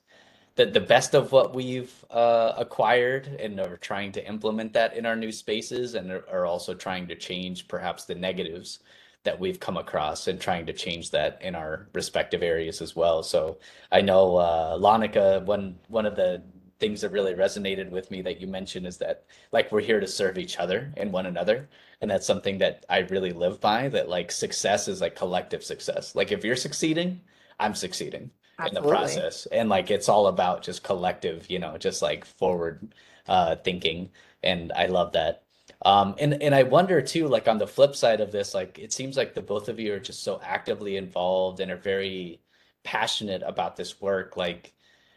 [0.57, 5.07] the, the best of what we've uh, acquired and are trying to implement that in
[5.07, 8.81] our new spaces and are, also trying to change perhaps the negatives
[9.25, 13.23] that we've come across and trying to change that in our respective areas as well.
[13.23, 13.59] So
[13.93, 16.43] I know uh, Lanika, one one of the
[16.79, 20.07] things that really resonated with me that you mentioned is that like we're here to
[20.07, 21.69] serve each other and one another.
[22.01, 26.15] And that's something that i really live by that like success is like collective success.
[26.15, 27.21] Like if you're succeeding
[27.59, 28.79] i'm succeeding Absolutely.
[28.79, 29.47] in the process.
[29.47, 32.95] And like it's all about just collective you know just like forward
[33.29, 34.11] uh thinking.
[34.43, 35.45] And i love that.
[35.85, 38.93] Um and and i wonder too like on the flip side of this like it
[38.93, 42.41] seems like the both of you are just so actively involved and are very
[42.87, 44.37] passionate about this work.
[44.37, 44.73] Like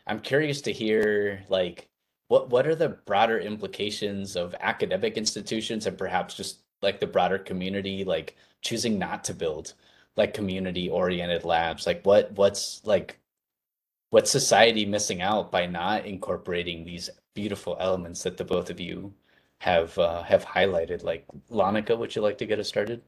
[0.10, 1.88] I'm curious to hear like
[2.30, 7.38] what what are the broader implications of academic institutions and perhaps just like the broader
[7.38, 9.76] community like choosing not to build
[10.18, 11.86] like community oriented labs?
[11.86, 13.20] Like what what's like
[14.10, 19.14] what's society missing out by not incorporating these beautiful elements that the both of you
[19.60, 21.04] have uh, have highlighted?
[21.04, 23.04] Like Lanika would you like to get us started?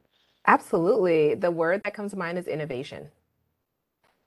[0.46, 1.34] Absolutely.
[1.34, 3.10] The word that comes to mind is innovation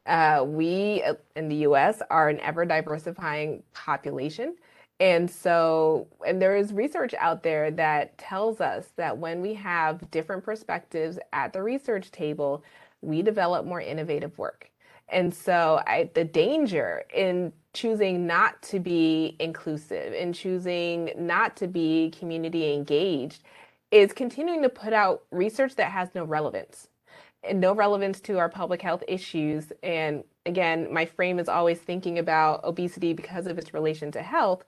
[0.06, 4.56] uh, we uh, in the US are an ever diversifying population.
[5.00, 10.10] And so, and there is research out there that tells us that when we have
[10.10, 12.64] different perspectives at the research table,
[13.02, 14.72] we develop more innovative work.
[15.10, 21.68] And so, I, the danger in choosing not to be inclusive and choosing not to
[21.68, 23.44] be community engaged
[23.92, 26.88] is continuing to put out research that has no relevance
[27.54, 29.72] no relevance to our public health issues.
[29.84, 34.64] And again, my frame is always thinking about obesity because of its relation to health.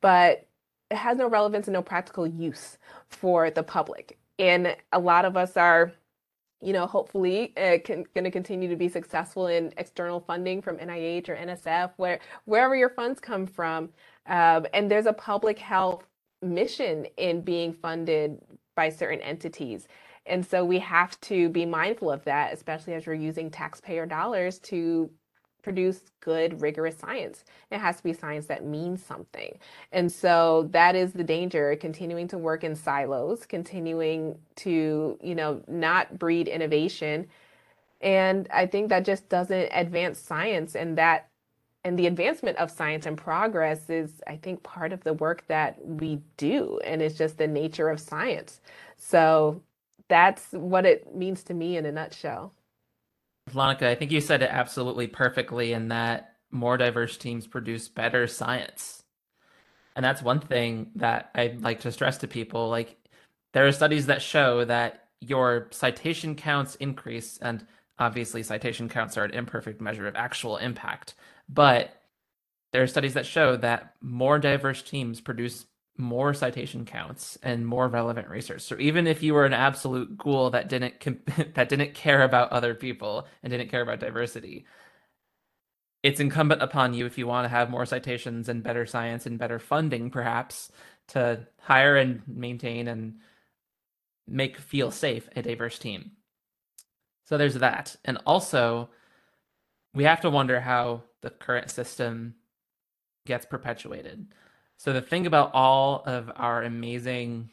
[0.00, 0.46] But
[0.90, 2.78] it has no relevance and no practical use
[3.08, 4.18] for the public.
[4.38, 5.92] And a lot of us are
[6.62, 11.28] you know, hopefully uh, going to continue to be successful in external funding from NIH
[11.28, 13.90] or NSF, where wherever your funds come from.
[14.26, 16.06] Um, and there's a public health
[16.40, 18.38] mission in being funded
[18.76, 19.88] by certain entities.
[20.26, 24.58] And so we have to be mindful of that, especially as we're using taxpayer dollars
[24.60, 25.10] to
[25.62, 27.44] produce good, rigorous science.
[27.70, 29.58] It has to be science that means something.
[29.92, 35.62] And so that is the danger, continuing to work in silos, continuing to, you know,
[35.68, 37.26] not breed innovation.
[38.00, 41.28] And I think that just doesn't advance science and that
[41.84, 45.76] and the advancement of science and progress is i think part of the work that
[45.84, 48.60] we do and it's just the nature of science
[48.96, 49.62] so
[50.12, 52.52] that's what it means to me in a nutshell
[53.52, 58.26] Monica, I think you said it absolutely perfectly in that more diverse teams produce better
[58.26, 59.02] science.
[59.96, 62.68] And that's one thing that I'd like to stress to people.
[62.68, 62.96] Like,
[63.52, 67.66] there are studies that show that your citation counts increase, and
[67.98, 71.14] obviously, citation counts are an imperfect measure of actual impact.
[71.48, 72.00] But
[72.72, 75.66] there are studies that show that more diverse teams produce
[76.02, 78.62] more citation counts and more relevant research.
[78.62, 81.00] So even if you were an absolute ghoul that didn't
[81.54, 84.66] that didn't care about other people and didn't care about diversity,
[86.02, 89.38] it's incumbent upon you if you want to have more citations and better science and
[89.38, 90.70] better funding perhaps
[91.08, 93.14] to hire and maintain and
[94.26, 96.12] make feel safe a diverse team.
[97.24, 97.96] So there's that.
[98.04, 98.90] And also
[99.94, 102.34] we have to wonder how the current system
[103.26, 104.26] gets perpetuated.
[104.82, 107.50] So the thing about all of our amazing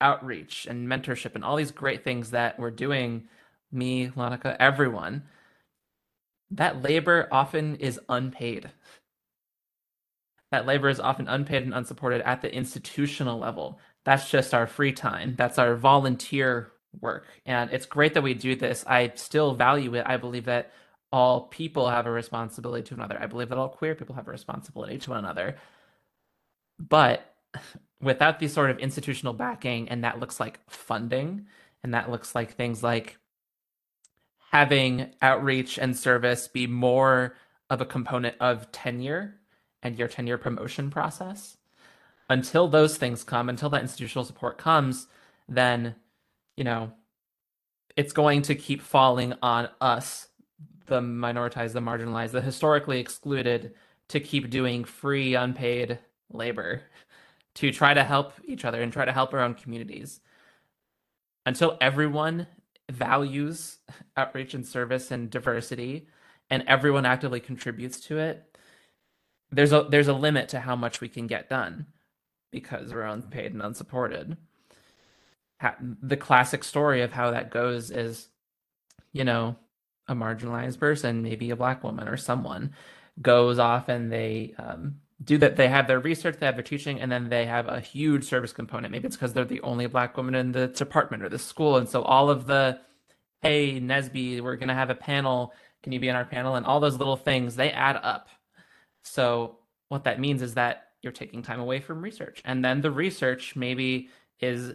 [0.00, 3.24] outreach and mentorship and all these great things that we're doing,
[3.72, 5.24] me, Lanika, everyone,
[6.52, 8.70] that labor often is unpaid.
[10.52, 13.80] That labor is often unpaid and unsupported at the institutional level.
[14.04, 15.34] That's just our free time.
[15.36, 17.26] That's our volunteer work.
[17.46, 18.84] And it's great that we do this.
[18.86, 20.04] I still value it.
[20.06, 20.70] I believe that
[21.10, 23.18] all people have a responsibility to another.
[23.20, 25.56] I believe that all queer people have a responsibility to one another.
[26.80, 27.34] But
[28.00, 31.46] without the sort of institutional backing, and that looks like funding,
[31.84, 33.18] and that looks like things like
[34.50, 37.36] having outreach and service be more
[37.68, 39.36] of a component of tenure
[39.82, 41.56] and your tenure promotion process.
[42.28, 45.06] Until those things come, until that institutional support comes,
[45.48, 45.94] then,
[46.56, 46.92] you know,
[47.96, 50.28] it's going to keep falling on us,
[50.86, 53.74] the minoritized, the marginalized, the historically excluded,
[54.08, 55.98] to keep doing free, unpaid
[56.32, 56.82] labor
[57.54, 60.20] to try to help each other and try to help our own communities.
[61.46, 62.46] Until everyone
[62.90, 63.78] values
[64.16, 66.06] outreach and service and diversity
[66.50, 68.56] and everyone actively contributes to it,
[69.50, 71.86] there's a there's a limit to how much we can get done
[72.50, 74.36] because we're unpaid and unsupported.
[75.80, 78.28] The classic story of how that goes is,
[79.12, 79.56] you know,
[80.08, 82.72] a marginalized person, maybe a black woman or someone,
[83.20, 87.00] goes off and they um, do that they have their research they have their teaching
[87.00, 88.90] and then they have a huge service component.
[88.90, 91.88] Maybe it's because they're the only black woman in the department or the school and
[91.88, 92.80] so all of the
[93.42, 95.52] hey nesby we're going to have a panel.
[95.82, 96.56] Can you be on our panel?
[96.56, 98.28] and all those little things they add up.
[99.02, 99.58] So
[99.88, 103.56] what that means is that you're taking time away from research and then the research
[103.56, 104.08] maybe
[104.40, 104.72] is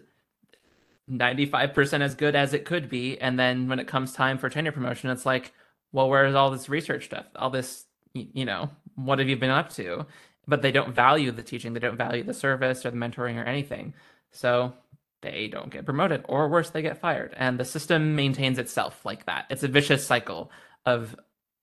[1.09, 4.71] 95% as good as it could be and then when it comes time for tenure
[4.71, 5.53] promotion it's like
[5.91, 7.25] well where's all this research stuff?
[7.35, 10.05] All this you know what have you been up to
[10.47, 13.43] but they don't value the teaching, they don't value the service or the mentoring or
[13.43, 13.93] anything.
[14.31, 14.73] So
[15.21, 17.33] they don't get promoted, or worse, they get fired.
[17.37, 19.45] And the system maintains itself like that.
[19.49, 20.51] It's a vicious cycle
[20.85, 21.15] of,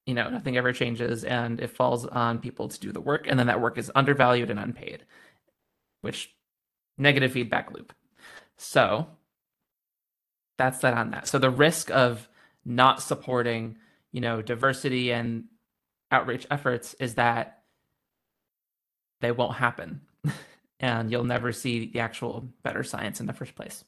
[0.06, 3.26] you know, nothing ever changes and it falls on people to do the work.
[3.28, 5.04] And then that work is undervalued and unpaid,
[6.00, 6.34] which
[6.98, 7.92] negative feedback loop.
[8.56, 9.06] So
[10.58, 11.28] that's that on that.
[11.28, 12.28] So the risk of
[12.64, 13.78] not supporting,
[14.12, 15.44] you know, diversity and
[16.10, 17.61] outreach efforts is that
[19.22, 20.02] they won't happen.
[20.80, 23.84] and you'll never see the actual better science in the first place.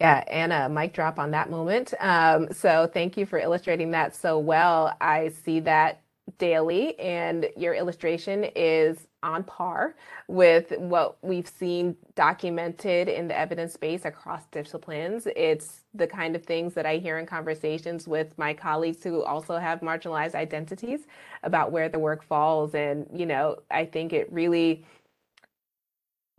[0.00, 1.94] Yeah, Anna, mic drop on that moment.
[2.00, 4.96] Um, so thank you for illustrating that so well.
[5.00, 6.02] I see that
[6.38, 9.94] daily, and your illustration is on par
[10.28, 15.26] with what we've seen documented in the evidence base across disciplines.
[15.36, 19.58] It's the kind of things that I hear in conversations with my colleagues who also
[19.58, 21.00] have marginalized identities
[21.42, 22.74] about where the work falls.
[22.74, 24.84] And, you know, I think it really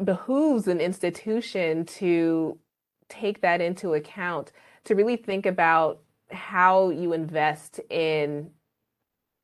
[0.04, 2.58] behooves an institution to
[3.10, 4.52] take that into account,
[4.86, 6.00] to really think about
[6.32, 8.50] how you invest in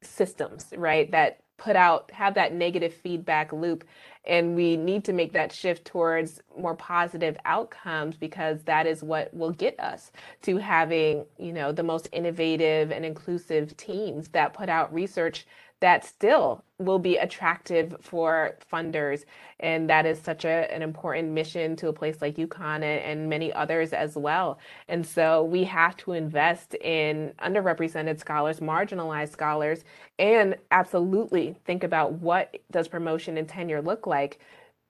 [0.01, 1.09] systems, right?
[1.11, 3.83] That put out have that negative feedback loop
[4.25, 9.33] and we need to make that shift towards more positive outcomes because that is what
[9.33, 14.69] will get us to having you know the most innovative and inclusive teams that put
[14.69, 15.45] out research
[15.81, 19.23] that still will be attractive for funders.
[19.59, 23.29] And that is such a, an important mission to a place like UConn and, and
[23.29, 24.59] many others as well.
[24.87, 29.83] And so we have to invest in underrepresented scholars, marginalized scholars,
[30.17, 34.39] and absolutely think about what does promotion and tenure look like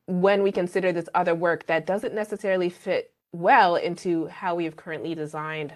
[0.06, 4.76] when we consider this other work that doesn't necessarily fit well into how we have
[4.76, 5.74] currently designed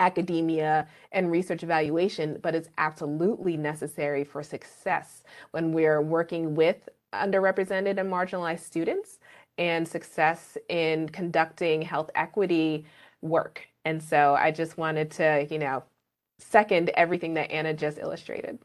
[0.00, 7.98] academia and research evaluation, but it's absolutely necessary for success when we're working with underrepresented
[8.00, 9.20] and marginalized students
[9.58, 12.86] and success in conducting health equity
[13.22, 13.68] work.
[13.84, 15.84] And so I just wanted to, you know,
[16.38, 18.58] second everything that Anna just illustrated.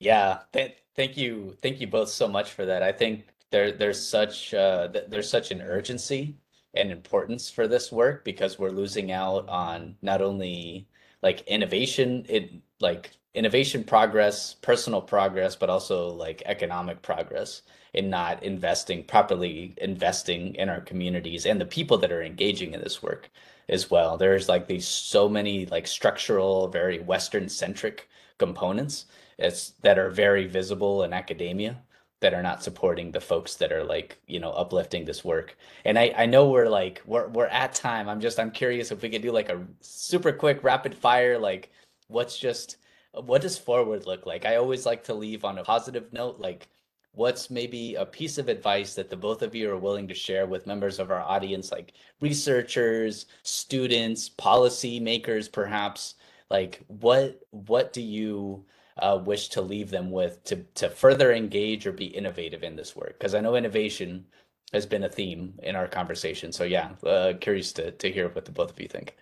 [0.00, 2.82] Yeah, th- thank you, thank you both so much for that.
[2.82, 6.36] I think there there's such uh, there's such an urgency
[6.74, 10.88] and importance for this work because we're losing out on not only
[11.22, 12.50] like innovation it
[12.80, 17.62] like innovation progress personal progress but also like economic progress
[17.94, 22.80] in not investing properly investing in our communities and the people that are engaging in
[22.80, 23.30] this work
[23.68, 24.16] as well.
[24.16, 28.08] There's like these so many like structural very western centric
[28.38, 29.06] components.
[29.38, 31.82] It's that are very visible in academia
[32.22, 35.56] that are not supporting the folks that are like you know uplifting this work.
[35.84, 38.08] And i i know we're like we're we're at time.
[38.08, 41.70] I'm just i'm curious if we could do like a super quick rapid fire like
[42.08, 42.76] what's just
[43.12, 44.46] what does forward look like?
[44.46, 46.68] I always like to leave on a positive note like
[47.14, 50.46] what's maybe a piece of advice that the both of you are willing to share
[50.46, 56.14] with members of our audience like researchers students policy makers perhaps?
[56.50, 58.64] Like what what do you
[58.98, 62.96] uh, wish to leave them with to to further engage or be innovative in this
[62.96, 63.18] work?
[63.18, 64.26] Because I know innovation
[64.72, 66.52] has been a theme in our conversation.
[66.52, 69.16] So yeah, uh, curious to to hear what the both of you think.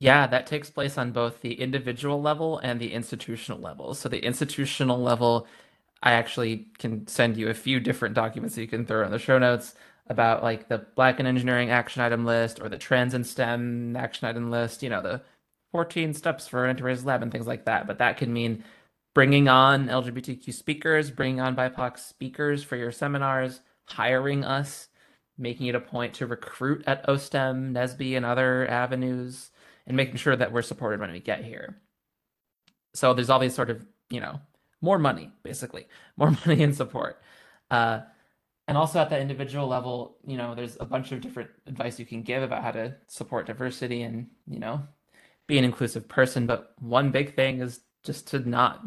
[0.00, 3.94] Yeah, that takes place on both the individual level and the institutional level.
[3.94, 5.46] So the institutional level,
[6.02, 9.18] I actually can send you a few different documents that you can throw in the
[9.18, 9.74] show notes
[10.08, 14.28] about like the Black in Engineering action item list or the Trans in STEM action
[14.28, 15.22] item list, you know, the
[15.72, 17.86] 14 steps for an interracial lab and things like that.
[17.86, 18.64] But that can mean
[19.14, 24.88] bringing on LGBTQ speakers, bringing on BIPOC speakers for your seminars, hiring us,
[25.38, 29.50] making it a point to recruit at OSTEM, NSBE, and other avenues,
[29.86, 31.80] and making sure that we're supported when we get here.
[32.94, 34.40] So there's all these sort of, you know,
[34.80, 35.86] more money, basically,
[36.16, 37.22] more money and support.
[37.70, 38.00] Uh,
[38.66, 42.06] and also at the individual level, you know, there's a bunch of different advice you
[42.06, 44.82] can give about how to support diversity and, you know,
[45.46, 46.46] be an inclusive person.
[46.46, 48.82] But one big thing is just to not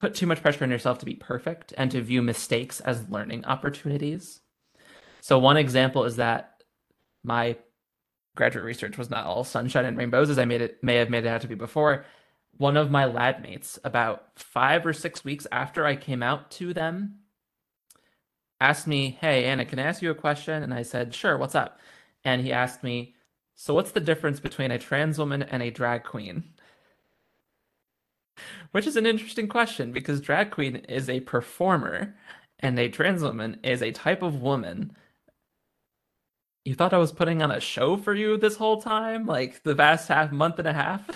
[0.00, 3.44] put too much pressure on yourself to be perfect and to view mistakes as learning
[3.44, 4.40] opportunities.
[5.20, 6.62] So one example is that
[7.24, 7.56] my
[8.36, 11.24] graduate research was not all sunshine and rainbows as I made it may have made
[11.24, 12.04] it out to be before.
[12.56, 16.72] One of my lab mates, about five or six weeks after I came out to
[16.72, 17.18] them,
[18.60, 20.62] asked me, Hey, Anna, can I ask you a question?
[20.62, 21.78] And I said, Sure, what's up?
[22.24, 23.14] And he asked me,
[23.54, 26.44] So, what's the difference between a trans woman and a drag queen?
[28.72, 32.14] Which is an interesting question because drag queen is a performer
[32.60, 34.94] and a trans woman is a type of woman.
[36.64, 39.26] You thought I was putting on a show for you this whole time?
[39.26, 41.08] Like the past half month and a half?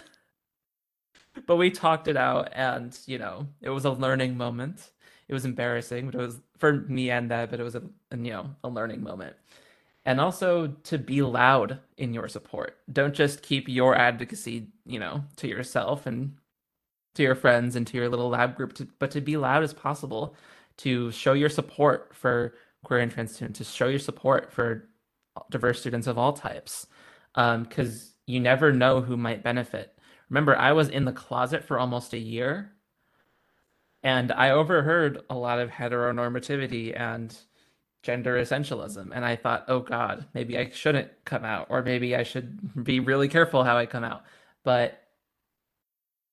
[1.47, 4.91] but we talked it out and, you know, it was a learning moment.
[5.29, 8.17] It was embarrassing, but it was for me and that, but it was a, a
[8.17, 9.37] you know, a learning moment
[10.05, 12.79] and also to be loud in your support.
[12.93, 16.37] Don't just keep your advocacy, you know, to yourself and
[17.15, 19.75] to your friends and to your little lab group, to, but to be loud as
[19.75, 20.35] possible,
[20.79, 22.55] to show your support for
[22.85, 24.89] queer and trans students, to show your support for
[25.51, 26.87] diverse students of all types,
[27.35, 29.99] because um, you never know who might benefit.
[30.29, 32.73] Remember, I was in the closet for almost a year,
[34.03, 37.37] and I overheard a lot of heteronormativity and
[38.03, 39.11] gender essentialism.
[39.15, 42.99] And I thought, oh God, maybe I shouldn't come out, or maybe I should be
[42.99, 44.25] really careful how I come out.
[44.65, 45.02] But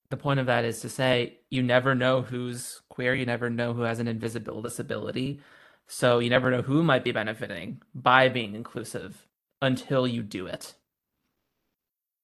[0.09, 3.73] the point of that is to say you never know who's queer, you never know
[3.73, 5.41] who has an invisible disability.
[5.87, 9.27] So you never know who might be benefiting by being inclusive
[9.61, 10.75] until you do it.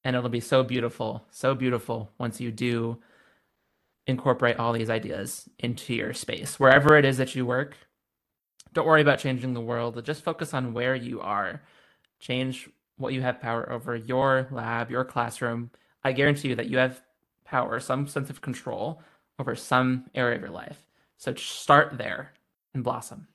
[0.04, 3.00] And it'll be so beautiful, so beautiful once you do
[4.08, 6.60] incorporate all these ideas into your space.
[6.60, 7.76] Wherever it is that you work,
[8.74, 10.04] don't worry about changing the world.
[10.06, 11.64] Just focus on where you are.
[12.20, 15.72] Change what you have power over your lab, your classroom.
[16.04, 17.02] I guarantee you that you have
[17.46, 19.02] power, some sense of control
[19.40, 20.86] over some area of your life.
[21.18, 22.34] So start there
[22.74, 23.28] and blossom.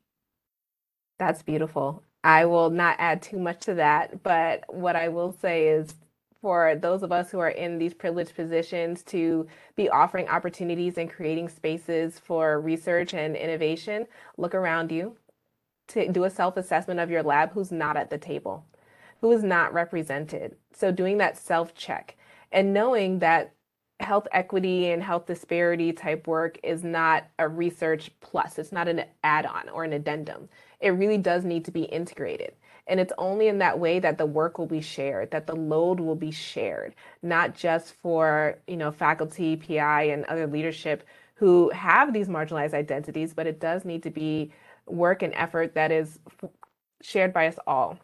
[1.18, 2.02] That's beautiful.
[2.22, 5.94] I will not add too much to that, but what I will say is
[6.40, 9.46] for those of us who are in these privileged positions to
[9.76, 14.06] be offering opportunities and creating spaces for research and innovation,
[14.38, 15.16] look around you
[15.88, 18.64] to do a self assessment of your lab who's not at the table,
[19.20, 20.56] who is not represented.
[20.72, 22.16] So, doing that self check
[22.52, 23.52] and knowing that
[24.01, 29.05] health equity and health disparity type work is not a research plus, it's not an
[29.22, 30.48] add on or an addendum.
[30.80, 32.55] It really does need to be integrated.
[32.86, 36.01] And it's only in that way that the work will be shared, that the load
[36.01, 42.12] will be shared, not just for, you know, faculty, PI, and other leadership who have
[42.12, 44.53] these marginalized identities, but it does need to be
[44.86, 46.18] work and effort that is
[47.03, 47.98] shared by us all.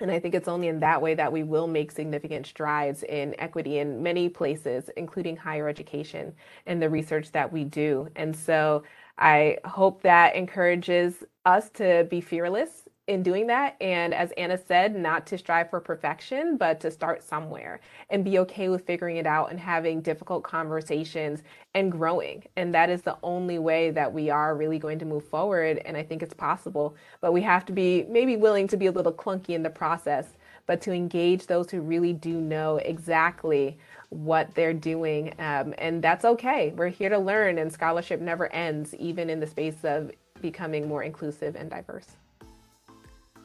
[0.00, 3.34] And I think it's only in that way that we will make significant strides in
[3.38, 6.34] equity in many places, including higher education
[6.66, 8.08] and the research that we do.
[8.14, 8.82] And so
[9.16, 13.76] I hope that encourages us to be fearless in doing that.
[13.80, 17.80] And as Anna said, not to strive for perfection, but to start somewhere
[18.10, 21.42] and be okay with figuring it out and having difficult conversations
[21.74, 22.42] and growing.
[22.56, 25.80] And that is the only way that we are really going to move forward.
[25.84, 28.92] And I think it's possible, but we have to be maybe willing to be a
[28.92, 30.26] little clunky in the process,
[30.66, 33.78] but to engage those who really do know exactly
[34.08, 35.32] what they're doing.
[35.38, 36.72] Um, and that's okay.
[36.76, 41.04] We're here to learn, and scholarship never ends, even in the space of becoming more
[41.04, 42.16] inclusive and diverse.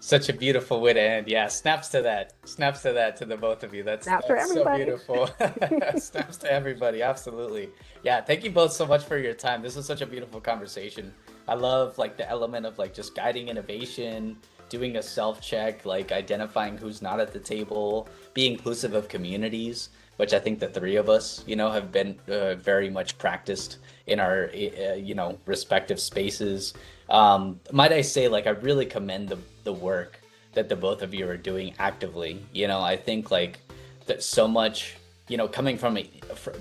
[0.03, 1.27] Such a beautiful way to end.
[1.27, 2.33] Yeah, snaps to that.
[2.45, 3.83] Snaps to that to the both of you.
[3.83, 5.27] That's, Snap that's so beautiful.
[5.97, 7.03] snaps to everybody.
[7.03, 7.69] Absolutely.
[8.01, 9.61] Yeah, thank you both so much for your time.
[9.61, 11.13] This was such a beautiful conversation.
[11.47, 14.37] I love like the element of like just guiding innovation,
[14.69, 19.89] doing a self check, like identifying who's not at the table, be inclusive of communities,
[20.21, 23.79] which I think the three of us, you know, have been uh, very much practiced
[24.05, 26.75] in our, uh, you know, respective spaces.
[27.09, 30.21] Um, might I say, like, I really commend the the work
[30.53, 32.45] that the both of you are doing actively.
[32.53, 33.61] You know, I think like
[34.05, 34.95] that so much.
[35.27, 36.03] You know, coming from a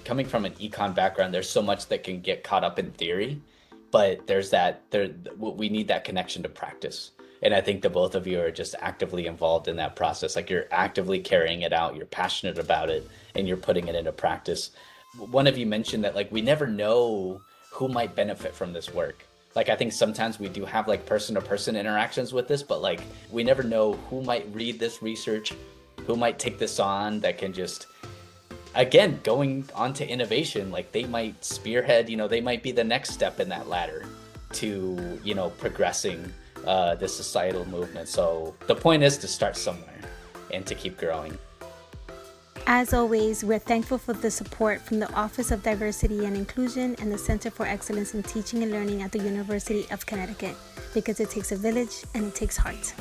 [0.06, 3.42] coming from an econ background, there's so much that can get caught up in theory,
[3.90, 7.11] but there's that there we need that connection to practice.
[7.43, 10.36] And I think the both of you are just actively involved in that process.
[10.36, 14.12] Like you're actively carrying it out, you're passionate about it, and you're putting it into
[14.12, 14.70] practice.
[15.16, 19.24] One of you mentioned that like we never know who might benefit from this work
[19.55, 22.80] like i think sometimes we do have like person to person interactions with this but
[22.80, 25.53] like we never know who might read this research
[26.07, 27.86] who might take this on that can just
[28.74, 32.84] again going on to innovation like they might spearhead you know they might be the
[32.84, 34.05] next step in that ladder
[34.53, 36.32] to you know progressing
[36.66, 40.00] uh, the societal movement so the point is to start somewhere
[40.52, 41.36] and to keep growing
[42.72, 47.11] as always, we're thankful for the support from the Office of Diversity and Inclusion and
[47.11, 50.54] the Center for Excellence in Teaching and Learning at the University of Connecticut
[50.94, 52.94] because it takes a village and it takes heart.